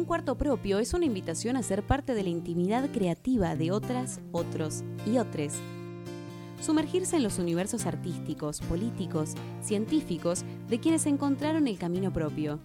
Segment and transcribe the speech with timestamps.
[0.00, 4.18] Un cuarto propio es una invitación a ser parte de la intimidad creativa de otras,
[4.32, 5.52] otros y otros.
[6.58, 12.60] Sumergirse en los universos artísticos, políticos, científicos de quienes encontraron el camino propio.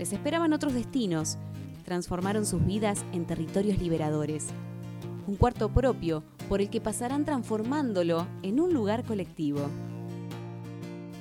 [0.00, 1.38] Les esperaban otros destinos,
[1.84, 4.48] transformaron sus vidas en territorios liberadores.
[5.28, 9.60] Un cuarto propio por el que pasarán transformándolo en un lugar colectivo.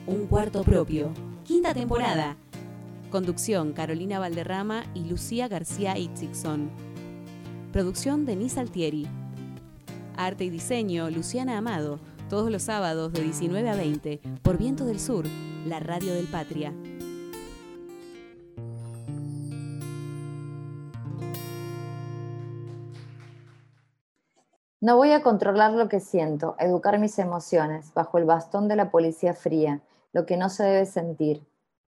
[0.07, 1.11] Un cuarto propio.
[1.45, 2.37] Quinta temporada.
[3.09, 6.69] Conducción Carolina Valderrama y Lucía García Itzigson.
[7.71, 9.07] Producción Denise Altieri.
[10.15, 11.99] Arte y diseño Luciana Amado.
[12.29, 15.25] Todos los sábados de 19 a 20 por Viento del Sur,
[15.65, 16.71] la radio del Patria.
[24.81, 28.91] No voy a controlar lo que siento, educar mis emociones, bajo el bastón de la
[28.91, 29.81] policía fría,
[30.13, 31.48] lo que no se debe sentir,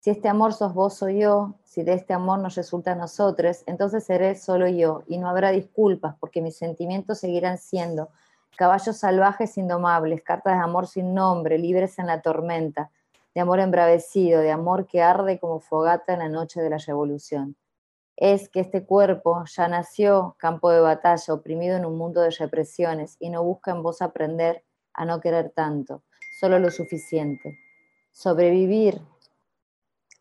[0.07, 4.05] si este amor sos vos, soy yo, si de este amor nos resulta nosotros, entonces
[4.05, 8.07] seré solo yo y no habrá disculpas porque mis sentimientos seguirán siendo
[8.55, 12.89] caballos salvajes indomables, cartas de amor sin nombre, libres en la tormenta,
[13.35, 17.57] de amor embravecido, de amor que arde como fogata en la noche de la revolución.
[18.15, 23.17] Es que este cuerpo ya nació campo de batalla, oprimido en un mundo de represiones,
[23.19, 26.03] y no busca en vos aprender a no querer tanto,
[26.39, 27.57] solo lo suficiente.
[28.13, 29.01] Sobrevivir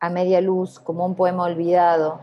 [0.01, 2.21] a media luz, como un poema olvidado.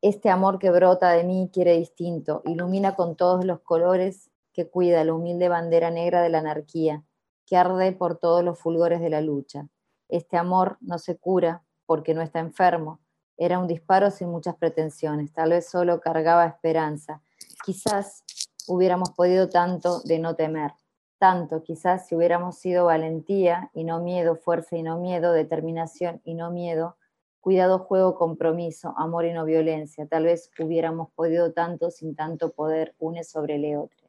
[0.00, 5.04] Este amor que brota de mí quiere distinto, ilumina con todos los colores que cuida
[5.04, 7.04] la humilde bandera negra de la anarquía,
[7.46, 9.68] que arde por todos los fulgores de la lucha.
[10.08, 13.00] Este amor no se cura porque no está enfermo,
[13.36, 17.22] era un disparo sin muchas pretensiones, tal vez solo cargaba esperanza.
[17.64, 18.24] Quizás
[18.68, 20.72] hubiéramos podido tanto de no temer,
[21.18, 26.34] tanto quizás si hubiéramos sido valentía y no miedo, fuerza y no miedo, determinación y
[26.34, 26.96] no miedo,
[27.42, 30.06] Cuidado, juego, compromiso, amor y no violencia.
[30.06, 34.08] Tal vez hubiéramos podido tanto sin tanto poder une sobre el otro.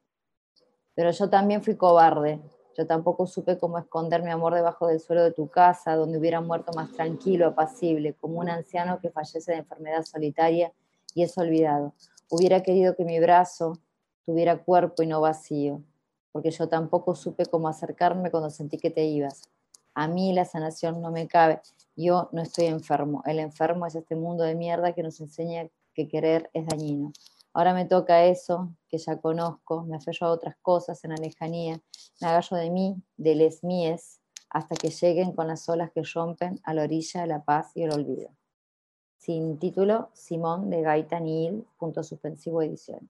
[0.94, 2.40] Pero yo también fui cobarde.
[2.78, 6.40] Yo tampoco supe cómo esconder mi amor debajo del suelo de tu casa, donde hubiera
[6.40, 10.72] muerto más tranquilo, apacible, como un anciano que fallece de enfermedad solitaria
[11.12, 11.92] y es olvidado.
[12.30, 13.80] Hubiera querido que mi brazo
[14.24, 15.82] tuviera cuerpo y no vacío,
[16.30, 19.50] porque yo tampoco supe cómo acercarme cuando sentí que te ibas.
[19.92, 21.60] A mí la sanación no me cabe
[21.96, 23.22] yo no estoy enfermo.
[23.26, 27.12] El enfermo es este mundo de mierda que nos enseña que querer es dañino.
[27.52, 31.80] Ahora me toca eso que ya conozco, me aferro a otras cosas en la lejanía,
[32.20, 36.60] me agarro de mí, de les míes, hasta que lleguen con las olas que rompen
[36.64, 38.30] a la orilla de la paz y el olvido.
[39.18, 43.08] Sin título, Simón de Gaita Nil, punto suspensivo ediciones.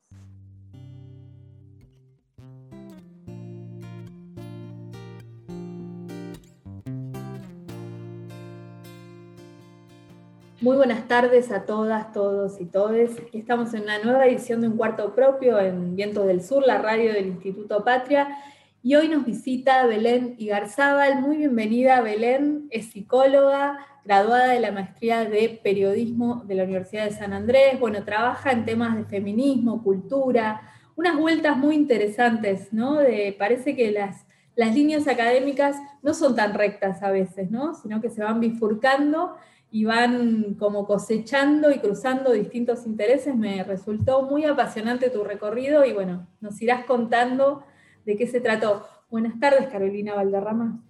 [10.65, 13.11] Muy buenas tardes a todas, todos y todes.
[13.35, 17.13] Estamos en una nueva edición de Un Cuarto Propio en Vientos del Sur, la radio
[17.13, 18.39] del Instituto Patria.
[18.83, 21.21] Y hoy nos visita Belén Igarzábal.
[21.21, 22.67] Muy bienvenida, Belén.
[22.71, 23.77] Es psicóloga,
[24.07, 27.79] graduada de la maestría de periodismo de la Universidad de San Andrés.
[27.79, 30.63] Bueno, trabaja en temas de feminismo, cultura,
[30.97, 33.01] unas vueltas muy interesantes, ¿no?
[33.39, 34.25] Parece que las,
[34.57, 37.75] las líneas académicas no son tan rectas a veces, ¿no?
[37.75, 39.37] Sino que se van bifurcando
[39.75, 43.35] y van como cosechando y cruzando distintos intereses.
[43.35, 47.65] Me resultó muy apasionante tu recorrido y bueno, nos irás contando
[48.05, 48.87] de qué se trató.
[49.11, 50.81] Buenas tardes, Carolina Valderrama.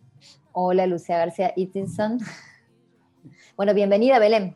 [0.53, 2.19] Hola, Lucia García Ittinson.
[3.57, 4.55] Bueno, bienvenida, Belén.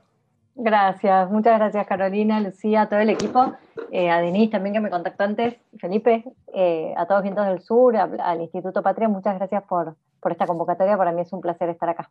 [0.54, 3.54] Gracias, muchas gracias Carolina, Lucía, a todo el equipo,
[3.92, 7.96] eh, a Denise también que me contactó antes, Felipe, eh, a todos Vientos del Sur,
[7.96, 11.88] al Instituto Patria, muchas gracias por, por esta convocatoria, para mí es un placer estar
[11.88, 12.10] acá.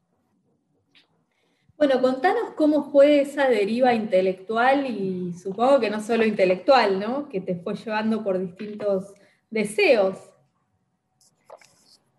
[1.77, 7.29] Bueno, contanos cómo fue esa deriva intelectual y supongo que no solo intelectual, ¿no?
[7.29, 9.13] Que te fue llevando por distintos
[9.51, 10.17] deseos.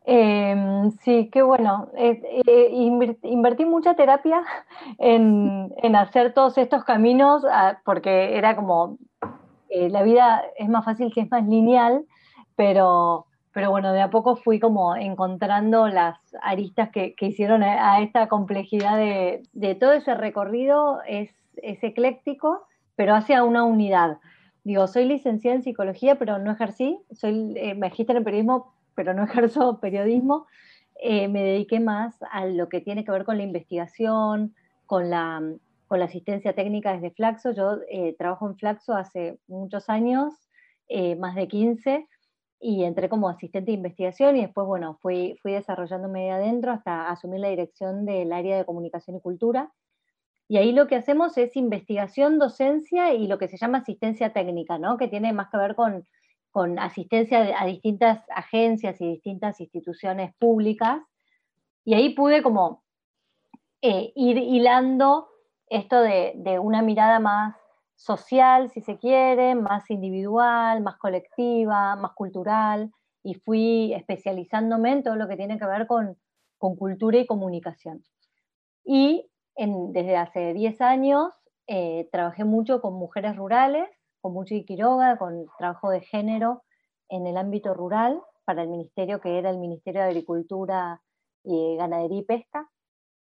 [0.04, 1.90] Em, sí, qué bueno.
[1.96, 2.70] Eh,
[3.24, 4.44] invertí mucha terapia
[4.98, 8.96] en, hacer todos estos caminos ah, porque era como,
[9.70, 12.06] eh, la vida es más fácil que es más lineal,
[12.54, 18.28] pero pero bueno, de a poco fui como encontrando las aristas que, hicieron a, esta
[18.28, 21.30] complejidad de, todo ese recorrido, es,
[21.62, 24.18] ecléctico, pero hacia una unidad.
[24.64, 29.24] Digo, soy licenciada en psicología, pero no ejercí, soy eh, magíster en periodismo, pero no
[29.24, 30.46] ejerzo periodismo.
[31.00, 34.54] Eh, me dediqué más a lo que tiene que ver con la investigación,
[34.86, 35.42] con la,
[35.86, 37.52] con la asistencia técnica desde Flaxo.
[37.52, 40.34] Yo eh, trabajo en Flaxo hace muchos años,
[41.18, 42.08] más de 15,
[42.60, 47.08] y entré como asistente de investigación y después, bueno, fui, fui desarrollándome de adentro hasta
[47.08, 49.72] asumir la dirección del área de comunicación y cultura.
[50.48, 54.78] Y ahí lo que hacemos es investigación, docencia y lo que se llama asistencia técnica,
[54.78, 54.96] ¿no?
[54.96, 56.06] que tiene más que ver con,
[56.50, 61.00] con asistencia a distintas agencias y distintas instituciones públicas.
[61.84, 62.82] Y ahí pude como
[63.82, 65.28] eh, ir hilando
[65.66, 67.54] esto de, de, una mirada más
[67.98, 72.92] social, si se quiere, más individual, más colectiva, más cultural,
[73.22, 76.16] y fui especializándome en todo lo que tiene que ver con,
[76.56, 78.04] con cultura y comunicación.
[78.84, 81.32] Y desde hace 10 años
[81.66, 83.88] eh, trabajé mucho con mujeres rurales,
[84.20, 86.62] con Muchi Quiroga, con trabajo de género
[87.08, 91.02] en el ámbito rural para el ministerio que era el Ministerio de Agricultura,
[91.44, 92.70] y Ganadería y Pesca.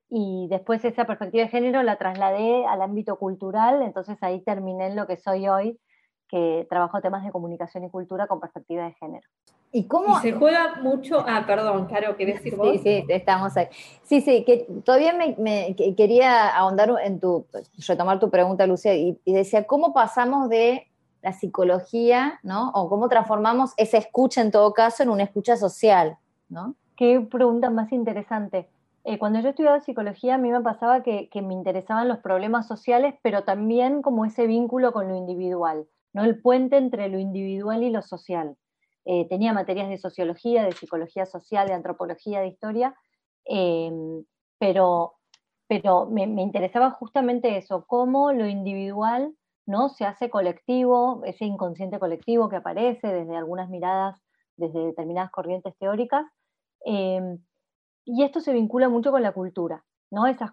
[0.09, 4.95] Y después esa perspectiva de género la trasladé al ámbito cultural, entonces ahí terminé en
[4.95, 5.79] lo que soy hoy,
[6.27, 9.27] que trabajo temas de comunicación y cultura con perspectiva de género.
[9.75, 10.17] ¿Y cómo?
[10.21, 11.25] se juega mucho.
[11.27, 12.71] Ah, perdón, Caro, ¿querés decir vos?
[12.71, 13.67] Sí, sí, estamos ahí.
[14.03, 17.45] Sí, sí, que todavía me, quería ahondar en tu,
[17.85, 20.87] retomar tu pregunta, Lucía, y, decía, ¿cómo pasamos de
[21.21, 22.69] la psicología, ¿no?
[22.73, 26.17] O cómo transformamos esa escucha en todo caso en una escucha social,
[26.47, 26.75] ¿no?
[26.95, 28.69] Qué pregunta más interesante.
[29.07, 33.13] Eh, cuando yo estudiaba psicología, a mí me pasaba que, me interesaban los problemas sociales,
[33.21, 36.23] pero también como ese vínculo con lo individual, ¿no?
[36.23, 38.57] El puente entre lo individual y lo social.
[39.05, 42.95] Eh, tenía materias de sociología, de psicología social, de antropología, de historia,
[43.45, 44.25] em,
[44.57, 45.13] pero,
[45.67, 49.35] pero me, interesaba justamente eso, cómo lo individual
[49.67, 49.89] ¿no?
[49.89, 54.19] se hace colectivo, ese inconsciente colectivo que aparece desde algunas miradas,
[54.57, 56.25] desde determinadas corrientes teóricas,
[56.85, 57.39] em,
[58.05, 60.27] y esto se vincula mucho con la cultura, ¿no?
[60.27, 60.51] Esas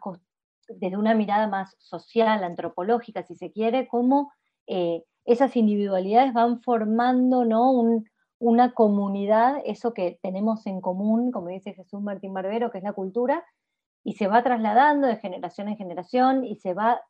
[0.69, 4.33] desde una mirada más social, antropológica, si se quiere, cómo
[4.67, 7.71] eh, esas individualidades van formando ¿no?
[7.71, 8.09] un,
[8.39, 12.93] una comunidad, eso que tenemos en común, como dice Jesús Martín Barbero, que es la
[12.93, 13.45] cultura,
[14.05, 17.01] y se va trasladando de generación en generación y se va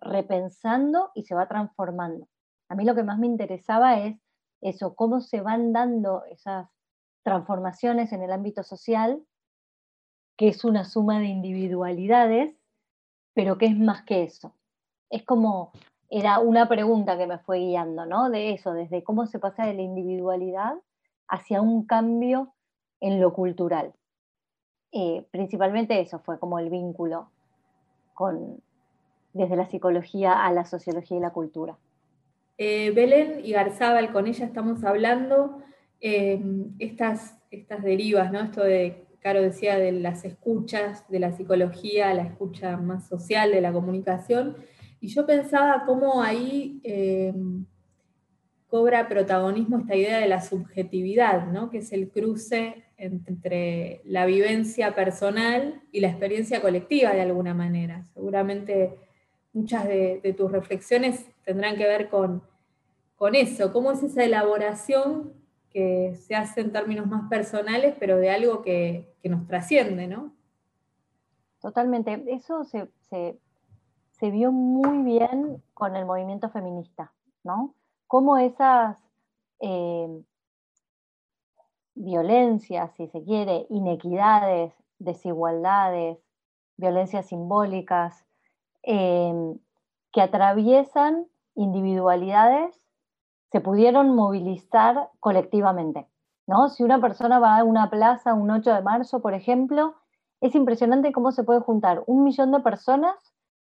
[0.00, 2.28] repensando y se va transformando.
[2.68, 4.16] A mí lo que más me interesaba es
[4.62, 6.68] eso, cómo se van dando esas
[7.22, 9.22] transformaciones en el ámbito social,
[10.40, 12.56] que es una suma de individualidades,
[13.34, 14.54] pero que es más que eso.
[15.10, 15.70] Es como
[16.08, 18.30] era una pregunta que me fue guiando, ¿no?
[18.30, 20.76] De eso, desde cómo se pasa de la individualidad
[21.28, 22.54] hacia un cambio
[23.00, 23.92] en lo cultural.
[24.92, 27.28] Eh, principalmente eso fue como el vínculo
[28.14, 28.62] con,
[29.34, 31.76] desde la psicología a la sociología y la cultura.
[32.56, 35.60] Eh, Belén y Garzábal, con ella estamos hablando
[36.00, 36.40] eh,
[36.78, 38.40] estas, estas derivas, ¿no?
[38.40, 43.60] Esto de, Caro decía, de las escuchas, de la psicología, la escucha más social, de
[43.60, 44.56] la comunicación,
[45.00, 47.32] y yo pensaba cómo ahí eh,
[48.70, 51.70] cobra protagonismo esta idea de la subjetividad, ¿no?
[51.70, 58.06] que es el cruce entre la vivencia personal y la experiencia colectiva de alguna manera.
[58.14, 58.94] Seguramente
[59.52, 62.42] muchas de, tus reflexiones tendrán que ver con,
[63.16, 65.32] con eso, cómo es esa elaboración
[65.70, 70.32] que se hace en términos más personales, pero de algo que, nos trasciende, ¿no?
[71.60, 72.24] Totalmente.
[72.28, 72.88] Eso se,
[74.20, 77.12] se vio muy bien con el movimiento feminista,
[77.42, 77.74] ¿no?
[78.06, 78.98] Cómo esas
[79.60, 80.22] eh,
[81.94, 86.18] violencias, si se quiere, inequidades, desigualdades,
[86.76, 88.24] violencias simbólicas,
[88.82, 89.32] eh,
[90.12, 92.78] que atraviesan individualidades,
[93.50, 96.06] se pudieron movilizar colectivamente.
[96.46, 96.68] ¿no?
[96.68, 99.94] Si una persona va a una plaza un 8 de marzo, por ejemplo,
[100.40, 103.14] es impresionante cómo se puede juntar un millón de personas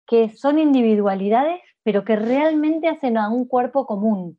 [0.08, 4.38] que son individualidades, pero que realmente hacen a un cuerpo común.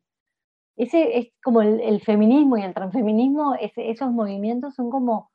[0.77, 5.31] Ese es como el, feminismo y el transfeminismo, esos movimientos son como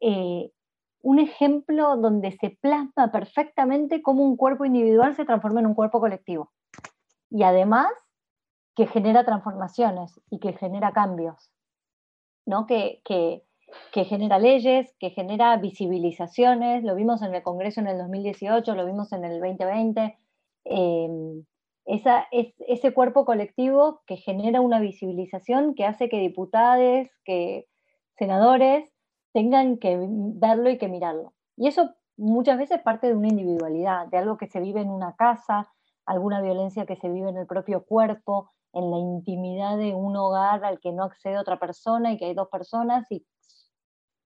[0.00, 0.50] eh,
[1.02, 6.00] un ejemplo donde se plasma perfectamente cómo un cuerpo individual se transforma en un cuerpo
[6.00, 6.50] colectivo.
[7.30, 7.88] Y además
[8.74, 11.50] que genera transformaciones y que genera cambios,
[12.46, 12.66] ¿no?
[12.66, 13.44] que, que
[13.92, 18.86] que genera leyes, que genera visibilizaciones, lo vimos en el Congreso en el 2018, lo
[18.86, 20.18] vimos en el 2020,
[20.64, 21.44] em,
[21.86, 27.66] esa, es, ese cuerpo colectivo que genera una visibilización que hace que diputados, que
[28.16, 28.88] senadores
[29.32, 31.32] tengan que verlo y que mirarlo.
[31.56, 35.16] Y eso muchas veces parte de una individualidad, de algo que se vive en una
[35.16, 35.68] casa,
[36.04, 40.64] alguna violencia que se vive en el propio cuerpo, en la intimidad de un hogar
[40.64, 43.26] al que no accede otra persona y que hay dos personas y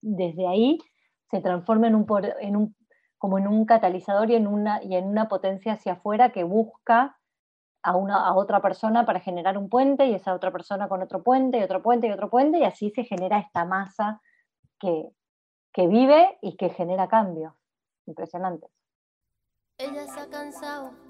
[0.01, 0.79] desde ahí
[1.31, 2.07] se transforma en un,
[2.41, 2.77] en un,
[3.19, 7.19] como en un catalizador y en una, y en una potencia hacia afuera que busca
[7.83, 11.23] a, una, a otra persona para generar un puente y esa otra persona con otro
[11.23, 14.21] puente y otro puente y otro puente y así se genera esta masa
[14.79, 15.11] que,
[15.73, 17.55] que vive y que genera cambios
[18.07, 18.71] impresionantes.
[19.79, 21.10] Ella se ha cansado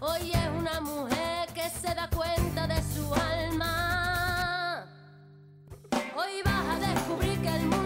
[0.00, 4.84] Hoy es una mujer que se da cuenta de su alma.
[6.14, 7.85] Hoy vas a descubrir que el mundo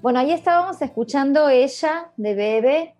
[0.00, 2.94] Bueno, ahí estábamos escuchando ella de Bebe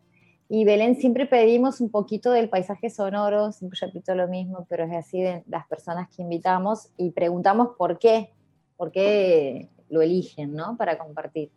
[0.49, 4.93] y Belén siempre pedimos un poquito del paisaje sonoro, siempre repito lo mismo, pero es
[4.93, 8.33] así de las personas que invitamos y preguntamos por qué,
[8.77, 10.77] por qué lo eligen, ¿no?
[10.77, 11.51] Para compartir.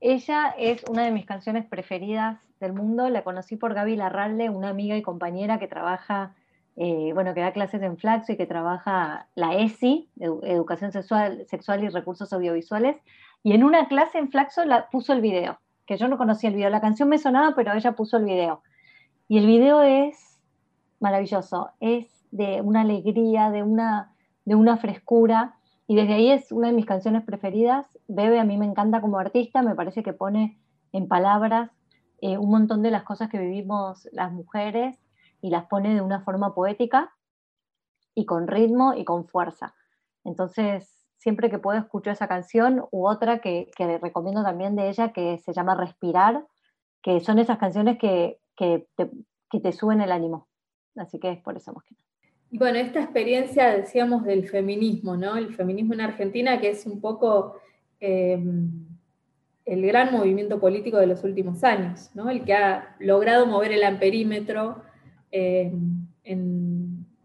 [0.00, 3.08] Ella es una de mis canciones preferidas del mundo.
[3.10, 6.34] La conocí por Gaby Larralde, una amiga y compañera que trabaja,
[6.76, 11.44] eh, bueno, que da clases en Flaxo y que trabaja la ESI, Edu- Educación Sexual,
[11.48, 12.96] Sexual y Recursos Audiovisuales.
[13.42, 16.56] Y en una clase en Flaxo la, puso el video, que yo no conocía el
[16.56, 16.70] video.
[16.70, 18.62] La canción me sonaba, pero ella puso el video.
[19.28, 20.40] Y el video es
[21.00, 24.14] maravilloso, es de una alegría, de una,
[24.44, 25.56] de una frescura.
[25.86, 27.86] Y desde ahí es una de mis canciones preferidas.
[28.08, 30.58] Bebe a mí me encanta como artista, me parece que pone
[30.92, 31.70] en palabras
[32.20, 34.98] eh, un montón de las cosas que vivimos las mujeres
[35.40, 37.12] y las pone de una forma poética
[38.14, 39.74] y con ritmo y con fuerza.
[40.24, 45.12] Entonces, siempre que puedo escucho esa canción u otra que, le recomiendo también de ella
[45.12, 46.46] que se llama Respirar,
[47.02, 49.10] que son esas canciones que, que, te,
[49.50, 50.48] que suben el ánimo.
[50.96, 52.04] Así que es por eso más que nada.
[52.50, 55.36] Bueno, esta experiencia, decíamos, del feminismo, ¿no?
[55.36, 57.60] El feminismo en Argentina, que es un poco
[58.00, 58.42] eh,
[59.68, 62.30] el gran movimiento político de los últimos años, ¿no?
[62.30, 64.82] el que ha logrado mover el amperímetro
[65.30, 65.70] eh,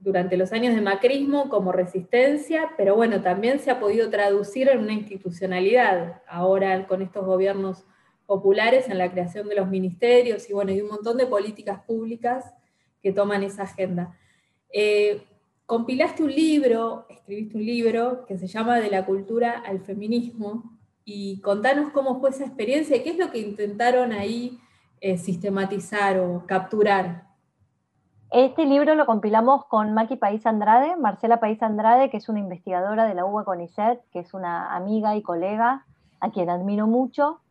[0.04, 4.80] durante los años de macrismo como resistencia, pero bueno, también se ha podido traducir en
[4.80, 7.86] una institucionalidad ahora con estos gobiernos
[8.26, 12.54] populares en la creación de los ministerios y bueno, y un montón de políticas públicas
[13.02, 14.18] que toman esa agenda.
[14.72, 15.24] Eh,
[15.66, 20.74] compilaste un libro, escribiste un libro que se llama De la cultura al feminismo,
[21.06, 24.60] y contanos cómo fue esa experiencia y qué es lo que intentaron ahí
[25.02, 27.28] eh, sistematizar o capturar.
[28.34, 33.06] Este libro lo compilamos con Maki País Andrade, Marcela País Andrade, que es una investigadora
[33.06, 35.86] de la UBA CONICET, que es una amiga y colega
[36.20, 37.42] a quien admiro mucho,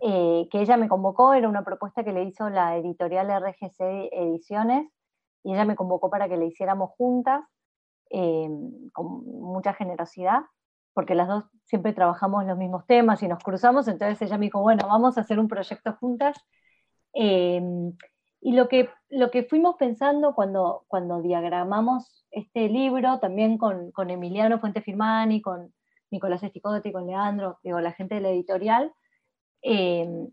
[0.00, 4.90] eh, que ella me convocó, era una propuesta que le hizo la editorial RGC Ediciones,
[5.44, 7.44] y ella me convocó para que le hiciéramos juntas,
[8.08, 8.48] eh,
[8.94, 10.40] con mucha generosidad
[10.94, 14.60] porque las dos siempre trabajamos los mismos temas y nos cruzamos, entonces ella me dijo,
[14.60, 16.36] bueno, vamos a hacer un proyecto juntas.
[17.12, 17.92] Em,
[18.40, 24.10] y lo que, lo que fuimos pensando cuando, cuando diagramamos este libro, también con, con
[24.10, 25.72] Emiliano Fuente Firmani, con
[26.10, 28.92] Nicolás Esticote, con Leandro, digo, la gente de la editorial,
[29.62, 30.30] em,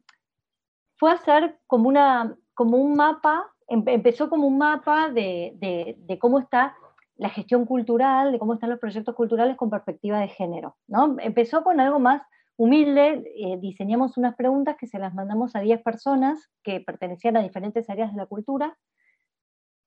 [0.95, 6.19] fue hacer como, una, como un mapa, em, empezó como un mapa de, de, de
[6.19, 6.75] cómo está
[7.17, 10.77] la gestión cultural, de cómo están los proyectos culturales con perspectiva de género.
[10.87, 11.17] ¿no?
[11.19, 12.21] Empezó con algo más
[12.57, 17.41] humilde, eh, diseñamos unas preguntas que se las mandamos a 10 personas que pertenecían a
[17.41, 18.77] diferentes áreas de la cultura,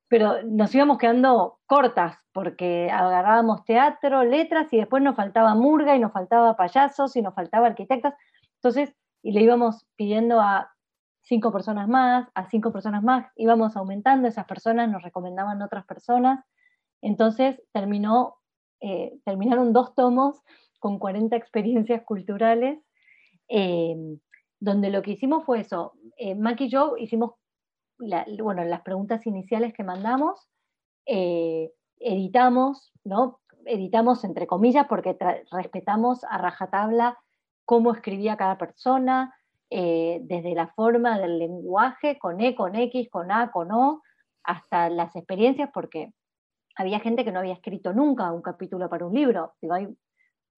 [0.08, 6.00] pero nos íbamos quedando cortas porque agarrábamos teatro, letras y después nos faltaba murga y
[6.00, 8.14] nos faltaba payasos y nos faltaba arquitectas.
[8.56, 10.72] Entonces, y le íbamos pidiendo a
[11.22, 16.44] cinco personas más, a cinco personas más, íbamos aumentando, esas personas nos recomendaban otras personas
[17.02, 18.36] entonces terminó,
[18.80, 20.42] eh, terminaron dos tomos
[20.80, 22.80] con 40 experiencias culturales,
[23.48, 23.94] eh,
[24.58, 25.92] donde lo que hicimos fue eso.
[26.16, 27.32] Eh, Mac y yo hicimos
[28.42, 30.48] bueno, las preguntas iniciales que mandamos,
[31.04, 33.40] editamos, ¿no?
[33.66, 35.18] Editamos entre comillas porque
[35.52, 37.18] respetamos a rajatabla
[37.66, 39.34] cómo escribía cada persona,
[39.68, 44.00] desde la forma del lenguaje, con E, con X, con A, con O,
[44.44, 46.14] hasta las experiencias, porque
[46.76, 49.52] había gente que no había escrito nunca un capítulo para un libro.
[49.60, 49.88] Digo, hay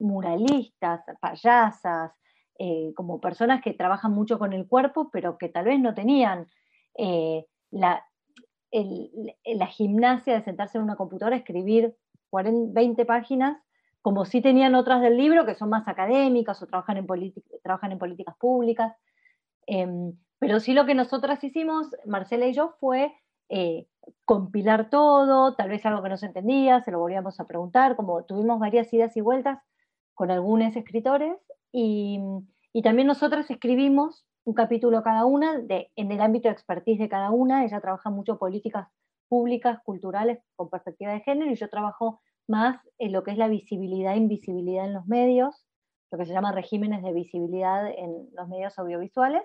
[0.03, 2.13] muralistas, payasas,
[2.59, 6.47] eh, como personas que trabajan mucho con el cuerpo, pero que tal vez no tenían
[6.97, 8.07] eh, la,
[9.71, 11.97] gimnasia de sentarse en una computadora, escribir
[12.31, 13.59] 40, 20 páginas,
[14.03, 17.07] como si tenían otras del libro, que son más académicas o trabajan en,
[17.63, 18.95] trabajan en políticas públicas.
[19.67, 23.15] Em, pero sí lo que nosotras hicimos, Marcela y yo, fue
[23.49, 23.87] eh,
[24.25, 28.25] compilar todo, tal vez algo que no se entendía, se lo volvíamos a preguntar, como
[28.25, 29.59] tuvimos varias idas y vueltas
[30.23, 31.37] con algunos escritores
[31.73, 32.21] y,
[32.85, 37.33] también nosotras escribimos un capítulo cada una de, en el ámbito de expertise de cada
[37.33, 38.87] una, ella trabaja mucho políticas
[39.27, 43.49] públicas, culturales con perspectiva de género y yo trabajo más en lo que es la
[43.49, 45.67] visibilidad e invisibilidad en los medios,
[46.13, 49.43] lo que se llama regímenes de visibilidad en los medios audiovisuales.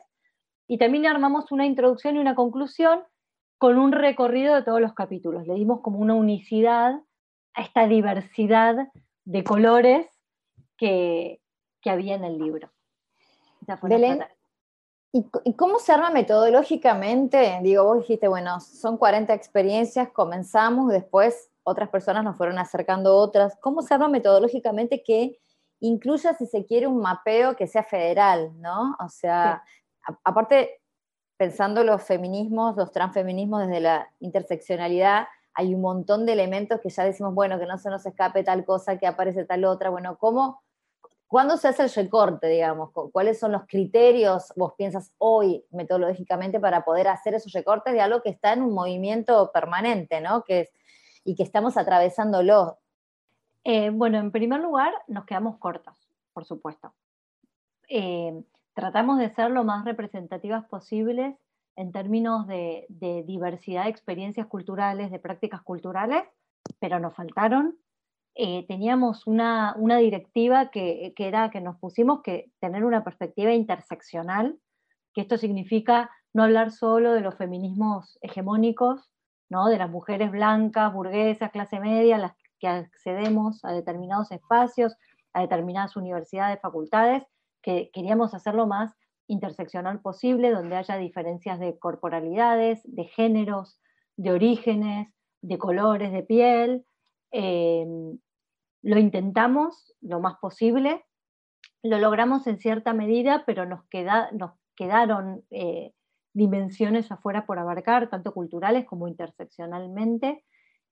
[0.68, 3.00] Y también armamos una introducción y una conclusión
[3.58, 5.48] con un recorrido de todos los capítulos.
[5.48, 7.02] Le dimos como una unicidad
[7.56, 8.90] a esta diversidad
[9.26, 10.17] de colores
[10.78, 11.42] que,
[11.86, 12.70] había en el libro.
[13.84, 14.22] Belén,
[15.14, 17.60] ¿y, cómo se arma metodológicamente?
[17.62, 23.58] Digo, vos dijiste, bueno, son 40 experiencias, comenzamos, después otras personas nos fueron acercando otras.
[23.62, 25.40] ¿Cómo se arma metodológicamente que
[25.80, 28.96] incluya, si se quiere, un mapeo que sea federal, ¿no?
[29.00, 29.64] O sea,
[30.24, 30.82] aparte,
[31.38, 37.04] pensando los feminismos, los transfeminismos desde la interseccionalidad, hay un montón de elementos que ya
[37.04, 40.62] decimos, bueno, que no se nos escape tal cosa, que aparece tal otra, bueno, ¿cómo,
[41.28, 42.92] ¿cuándo se hace el recorte, digamos?
[43.12, 48.22] ¿Cuáles son los criterios, vos piensas hoy metodológicamente, para poder hacer esos recortes de algo
[48.22, 50.44] que está en un movimiento permanente, ¿no?
[50.44, 50.70] Que es,
[51.24, 52.80] y que estamos atravesándolo.
[53.64, 56.94] Eh, bueno, en primer lugar, nos quedamos cortas, por supuesto.
[57.90, 61.36] Eh, tratamos de ser lo más representativas posibles
[61.76, 62.86] en términos de,
[63.26, 66.24] diversidad de experiencias culturales, de prácticas culturales,
[66.80, 67.78] pero nos faltaron.
[68.40, 74.60] Eh, teníamos una, directiva que, era que nos pusimos que tener una perspectiva interseccional,
[75.16, 79.10] que esto significa no hablar solo de los feminismos hegemónicos,
[79.50, 79.68] ¿no?
[79.70, 84.96] de las mujeres blancas, burguesas, clase media, las que accedemos a determinados espacios,
[85.34, 87.24] a determinadas universidades, facultades,
[87.64, 88.94] que queríamos hacerlo más
[89.26, 93.80] interseccional posible, donde haya diferencias de corporalidades, de géneros,
[94.16, 95.08] de orígenes,
[95.42, 96.86] de colores de piel.
[97.32, 98.20] Em,
[98.88, 101.04] lo intentamos lo más posible.
[101.84, 103.82] lo logramos en cierta medida, pero nos,
[104.32, 105.92] nos quedaron eh,
[106.34, 110.44] dimensiones afuera por abarcar, tanto culturales como interseccionalmente.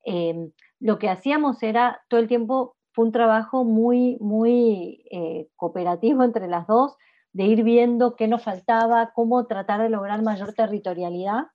[0.04, 6.24] Em, lo que hacíamos era todo el tiempo, fue un trabajo muy, muy eh, cooperativo
[6.24, 6.98] entre las dos,
[7.32, 11.46] de ir viendo qué nos faltaba, cómo tratar de lograr mayor territorialidad.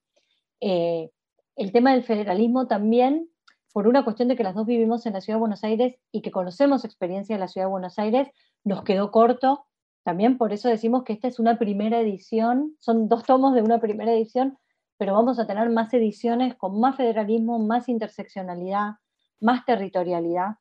[0.60, 1.10] Eh,
[1.56, 3.28] el tema del federalismo también,
[3.72, 6.22] por una cuestión de que las dos vivimos en la Ciudad de Buenos Aires y
[6.22, 8.28] que conocemos experiencia de la Ciudad de Buenos Aires,
[8.64, 9.66] nos quedó corto.
[10.02, 13.80] También por eso decimos que esta es una primera edición, son dos tomos de una
[13.80, 14.58] primera edición,
[14.96, 18.94] pero vamos a tener más ediciones con más federalismo, más interseccionalidad,
[19.40, 20.56] más territorialidad.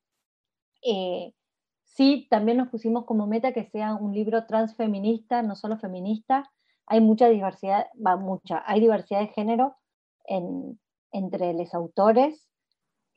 [0.81, 1.33] Eh,
[1.83, 6.49] sí, también nos pusimos como meta que sea un libro transfeminista, no solo feminista.
[6.85, 9.75] Hay mucha diversidad, va mucha, hay diversidad de género
[11.11, 12.48] entre los autores,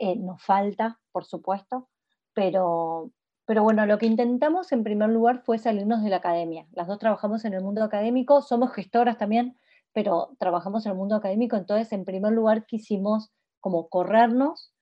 [0.03, 1.89] eh, nos falta, por supuesto,
[2.35, 3.13] pero,
[3.47, 6.67] pero bueno, lo que intentamos en primer lugar fue salirnos de la academia.
[6.73, 9.57] Las dos trabajamos en el mundo académico, somos gestoras también,
[9.93, 14.75] pero trabajamos en el mundo académico, entonces en primer lugar quisimos como corrernos,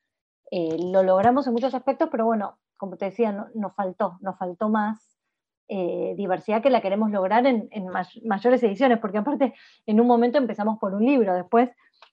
[0.50, 4.70] eh, lo logramos en muchos aspectos, pero bueno, como te decía, nos faltó, nos faltó
[4.70, 5.18] más
[5.68, 7.68] eh, diversidad que la queremos lograr en,
[8.24, 9.52] mayores ediciones, porque aparte
[9.85, 11.68] en un momento empezamos por un libro, después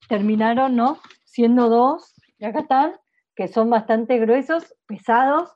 [0.10, 0.98] terminaron ¿no?
[1.24, 2.94] siendo dos, y acá están,
[3.36, 5.56] que son bastante gruesos, pesados,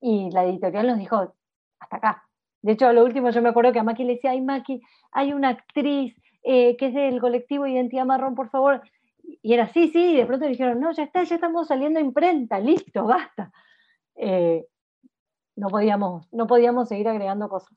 [0.00, 1.34] y la editorial nos dijo,
[1.78, 2.24] hasta acá.
[2.62, 4.82] De hecho, a lo último yo me acuerdo que a Maki le decía, ay Maki,
[5.12, 8.82] hay una actriz eh, que es del colectivo Identidad Marrón, por favor.
[9.22, 12.58] Y era sí, sí, y de pronto dijeron, no, ya está, ya estamos saliendo imprenta,
[12.58, 13.52] listo, basta.
[14.16, 14.66] Eh,
[15.56, 17.76] no, podíamos, no podíamos seguir agregando cosas.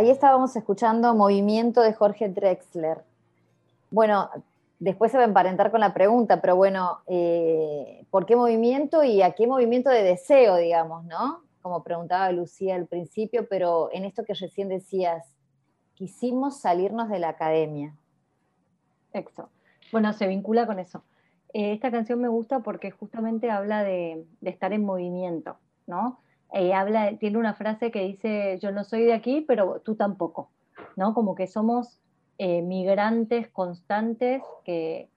[0.00, 3.04] Ahí estábamos escuchando Movimiento de Jorge Drexler.
[3.90, 4.30] Bueno,
[4.78, 9.20] después se va a emparentar con la pregunta, pero bueno, eh, ¿por qué movimiento y
[9.20, 11.42] a qué movimiento de deseo, digamos, no?
[11.60, 15.26] Como preguntaba Lucía al principio, pero en esto que recién decías,
[15.92, 17.94] quisimos salirnos de la academia.
[19.12, 19.50] Exacto.
[19.92, 21.02] Bueno, se vincula con eso.
[21.52, 26.20] Eh, esta canción me gusta porque justamente habla de, de estar en movimiento, ¿no?
[26.52, 30.50] Eh, tiene una frase que dice, yo no soy de aquí, pero tú tampoco,
[30.96, 31.14] ¿no?
[31.14, 31.98] Como que somos
[32.38, 35.08] eh, migrantes constantes que,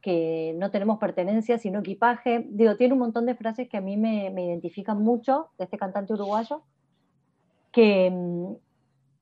[0.00, 2.46] que, no tenemos pertenencia, sino equipaje.
[2.48, 5.76] Digo, tiene un montón de frases que a mí me, me identifican mucho de este
[5.76, 6.62] cantante uruguayo,
[7.70, 8.54] que, mm,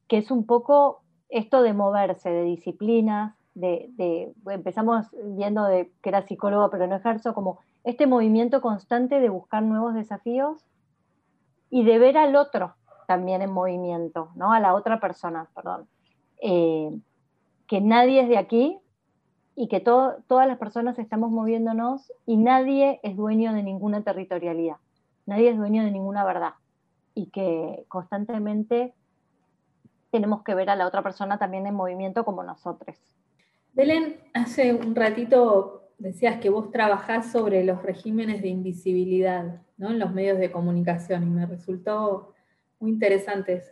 [0.06, 6.10] que, es un poco esto de moverse, de disciplinas, de, de, empezamos viendo de que
[6.10, 10.64] era psicólogo, pero no ejerzo, como este movimiento constante de buscar nuevos desafíos
[11.70, 12.74] y de ver al otro
[13.06, 14.52] también en movimiento, ¿no?
[14.52, 15.86] A la otra persona, perdón.
[16.40, 16.90] Eh,
[17.66, 18.78] que nadie es de aquí
[19.54, 24.76] y que todas las personas estamos moviéndonos y nadie es dueño de ninguna territorialidad,
[25.24, 26.54] nadie es dueño de ninguna verdad
[27.14, 28.92] y que constantemente
[30.10, 32.96] tenemos que ver a la otra persona también en movimiento como nosotros.
[33.72, 39.90] Belén, hace un ratito decías que vos trabajás sobre los regímenes de invisibilidad ¿no?
[39.90, 42.34] en los medios de comunicación y me resultó
[42.78, 43.62] muy interesante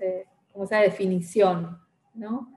[0.54, 1.78] esa definición.
[2.14, 2.48] ¿no?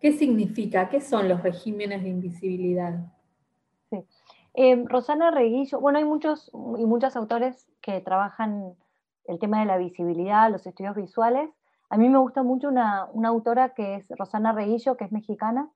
[0.00, 0.88] ¿Qué significa?
[0.88, 3.12] ¿Qué son los regímenes de invisibilidad?
[3.90, 4.04] Sí.
[4.54, 8.74] Eh, Rosana Reguillo, bueno, hay muchos y muchos autores que trabajan
[9.26, 11.50] el tema de la visibilidad, los estudios visuales.
[11.90, 15.70] A mí me gusta mucho una, una autora que es Rosana Reguillo, que es mexicana,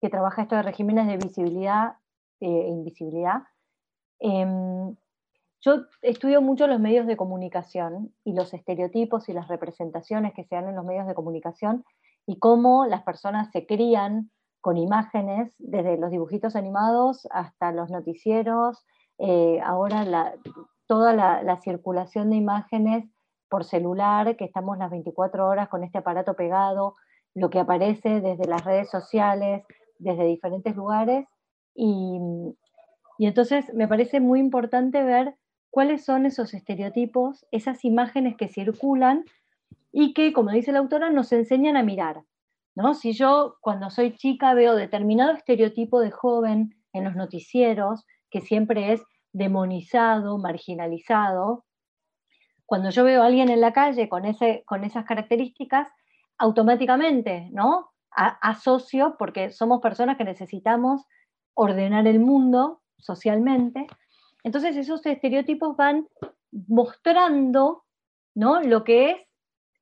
[0.00, 1.96] que trabaja esto de regímenes de visibilidad
[2.46, 3.42] e invisibilidad.
[4.20, 4.46] Eh,
[5.64, 10.56] yo estudio mucho los medios de comunicación y los estereotipos y las representaciones que se
[10.56, 11.84] dan en los medios de comunicación
[12.26, 14.30] y cómo las personas se crían
[14.60, 18.84] con imágenes, desde los dibujitos animados hasta los noticieros,
[19.18, 20.34] eh, ahora
[20.86, 23.04] toda la, la, circulación de imágenes
[23.48, 26.96] por celular, que estamos las 24 horas con este aparato pegado,
[27.34, 29.64] lo que aparece desde las redes sociales,
[29.98, 31.26] desde diferentes lugares,
[31.74, 32.18] y,
[33.18, 35.36] entonces me parece muy importante ver
[35.70, 39.24] cuáles son esos estereotipos, esas imágenes que circulan
[39.92, 42.22] y que, como dice la autora, nos enseñan a mirar.
[42.74, 42.94] ¿no?
[42.94, 48.92] Si yo cuando soy chica veo determinado estereotipo de joven en los noticieros, que siempre
[48.92, 51.64] es demonizado, marginalizado,
[52.66, 55.88] cuando yo veo a alguien en la calle con, ese, con esas características,
[56.38, 57.90] automáticamente ¿no?
[58.10, 61.04] asocio, porque somos personas que necesitamos
[61.54, 63.86] ordenar el mundo socialmente,
[64.42, 66.06] entonces esos estereotipos van
[66.68, 67.84] mostrando
[68.34, 68.60] ¿no?
[68.60, 69.16] lo que es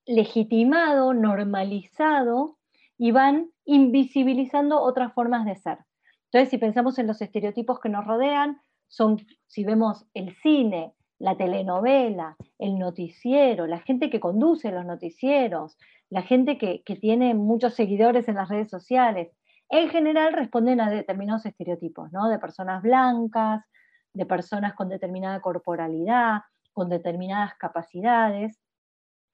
[0.06, 2.58] legitimado, normalizado
[2.96, 5.78] y van invisibilizando otras formas de ser.
[6.26, 11.36] Entonces, si pensamos en los estereotipos que nos rodean, son, si vemos el cine, la
[11.36, 15.76] telenovela, el noticiero, la gente que conduce los noticieros,
[16.10, 19.30] la gente que, que tiene muchos seguidores en las redes sociales,
[19.72, 22.28] en general responden a determinados estereotipos, ¿no?
[22.28, 23.64] De personas blancas,
[24.12, 26.42] de personas con determinada corporalidad,
[26.74, 28.60] con determinadas capacidades.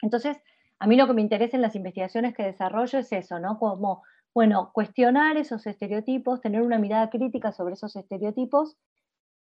[0.01, 0.39] Entonces,
[0.79, 3.59] a mí lo que me interesa en las investigaciones que desarrollo es eso, ¿no?
[3.59, 8.77] Como, bueno, cuestionar esos estereotipos, tener una mirada crítica sobre esos estereotipos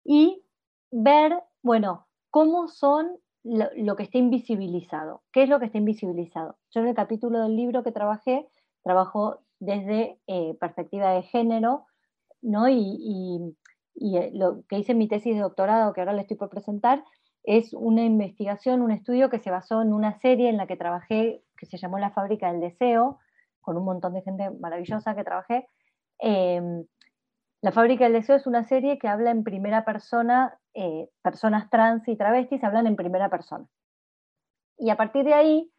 [0.06, 0.46] y
[0.92, 5.24] ver, bueno, cómo son lo, que está invisibilizado.
[5.34, 6.58] ¿Qué es lo que está invisibilizado?
[6.72, 8.48] Yo en el capítulo del libro que trabajé,
[8.82, 11.86] trabajo desde eh, perspectiva de género,
[12.42, 12.68] ¿no?
[12.70, 13.56] y
[13.96, 17.04] eh, lo que hice en mi tesis de doctorado, que ahora le estoy por presentar,
[17.44, 21.44] es una investigación, un estudio que se basó en una serie en la que trabajé,
[21.58, 23.20] que se llamó La fábrica del deseo,
[23.62, 25.68] con un montón de gente maravillosa que trabajé,
[26.20, 26.86] Em,
[27.62, 32.08] la fábrica del deseo es una serie que habla en primera persona, eh, personas trans
[32.08, 33.66] y travestis hablan en primera persona.
[34.78, 35.72] Y a partir de ahí,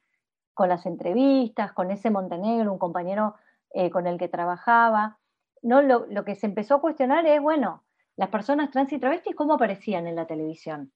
[0.54, 3.34] con las entrevistas, con ese Montenegro, un compañero
[3.78, 5.18] eh, con el que trabajaba,
[5.60, 5.82] ¿no?
[5.82, 7.84] Lo, que se empezó a cuestionar es, bueno,
[8.16, 10.94] las personas trans y travestis, ¿cómo aparecían en la televisión?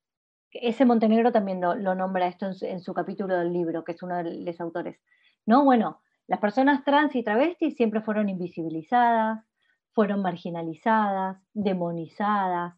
[0.50, 4.34] Ese Montenegro también lo, nombra esto en su, capítulo del libro, que es uno de
[4.34, 4.98] los autores.
[5.44, 9.44] No, bueno, las personas trans y travestis siempre fueron invisibilizadas,
[9.92, 12.76] fueron marginalizadas, demonizadas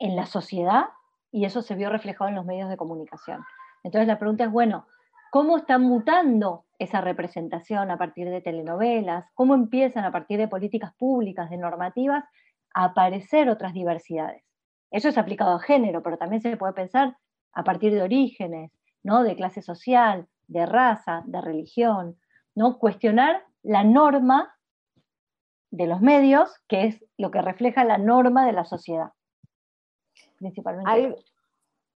[0.00, 0.86] en la sociedad
[1.30, 3.44] y eso se vio reflejado en los medios de comunicación.
[3.84, 4.88] Entonces la pregunta es, bueno,
[5.30, 9.26] ¿cómo está mutando esa representación a partir de telenovelas?
[9.34, 12.24] ¿Cómo empiezan a partir de políticas públicas, de normativas,
[12.74, 14.44] a aparecer otras diversidades?
[14.90, 17.16] Eso es aplicado a género, pero también se puede pensar
[17.52, 19.22] a partir de orígenes, ¿no?
[19.22, 22.18] de clase social, de raza, de religión,
[22.54, 22.78] ¿no?
[22.78, 24.56] cuestionar la norma
[25.70, 29.10] de los medios, que es lo que refleja la norma de la sociedad.
[30.36, 30.90] Principalmente.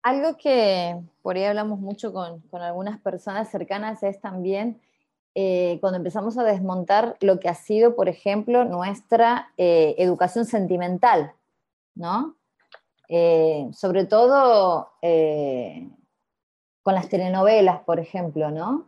[0.03, 4.81] Algo, que por ahí hablamos mucho con, algunas personas cercanas es también
[5.35, 11.35] eh, cuando empezamos a desmontar lo que ha sido, por ejemplo, nuestra eh, educación sentimental,
[11.95, 12.35] ¿no?
[13.09, 14.91] Eh, sobre todo
[16.83, 18.87] con las telenovelas, por ejemplo, ¿no?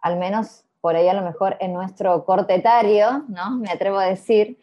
[0.00, 3.56] Al menos por ahí a lo mejor en nuestro corte etario, ¿no?
[3.58, 4.58] Me atrevo a decir,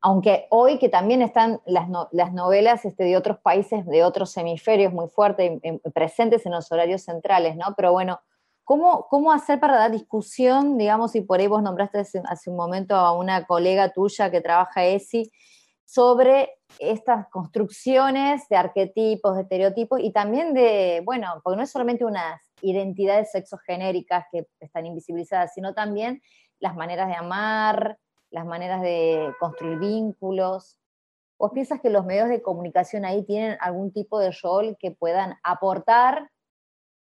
[0.00, 4.92] aunque hoy que también están las, las novelas este, de otros países, de otros hemisferios
[4.92, 5.60] muy fuertes,
[5.94, 7.74] presentes en los horarios centrales, ¿no?
[7.76, 8.20] Pero bueno,
[8.64, 12.56] ¿cómo, ¿cómo hacer para dar discusión, digamos, y por ahí vos nombraste hace, hace un
[12.56, 15.30] momento a una colega tuya que trabaja ESI,
[15.84, 22.04] sobre estas construcciones de arquetipos, de estereotipos y también de, bueno, porque no es solamente
[22.04, 26.22] unas identidades sexogenéricas que están invisibilizadas, sino también
[26.60, 27.98] las maneras de amar,
[28.30, 30.78] las maneras de construir vínculos.
[31.38, 35.36] ¿Vos piensas que los medios de comunicación ahí tienen algún tipo de rol que puedan
[35.42, 36.30] aportar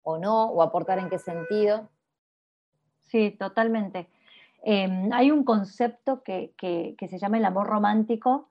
[0.03, 1.89] o no, o aportar en qué sentido?
[2.99, 4.09] Sí, totalmente.
[4.63, 8.49] Em, hay un concepto que, que, se llama el amor romántico,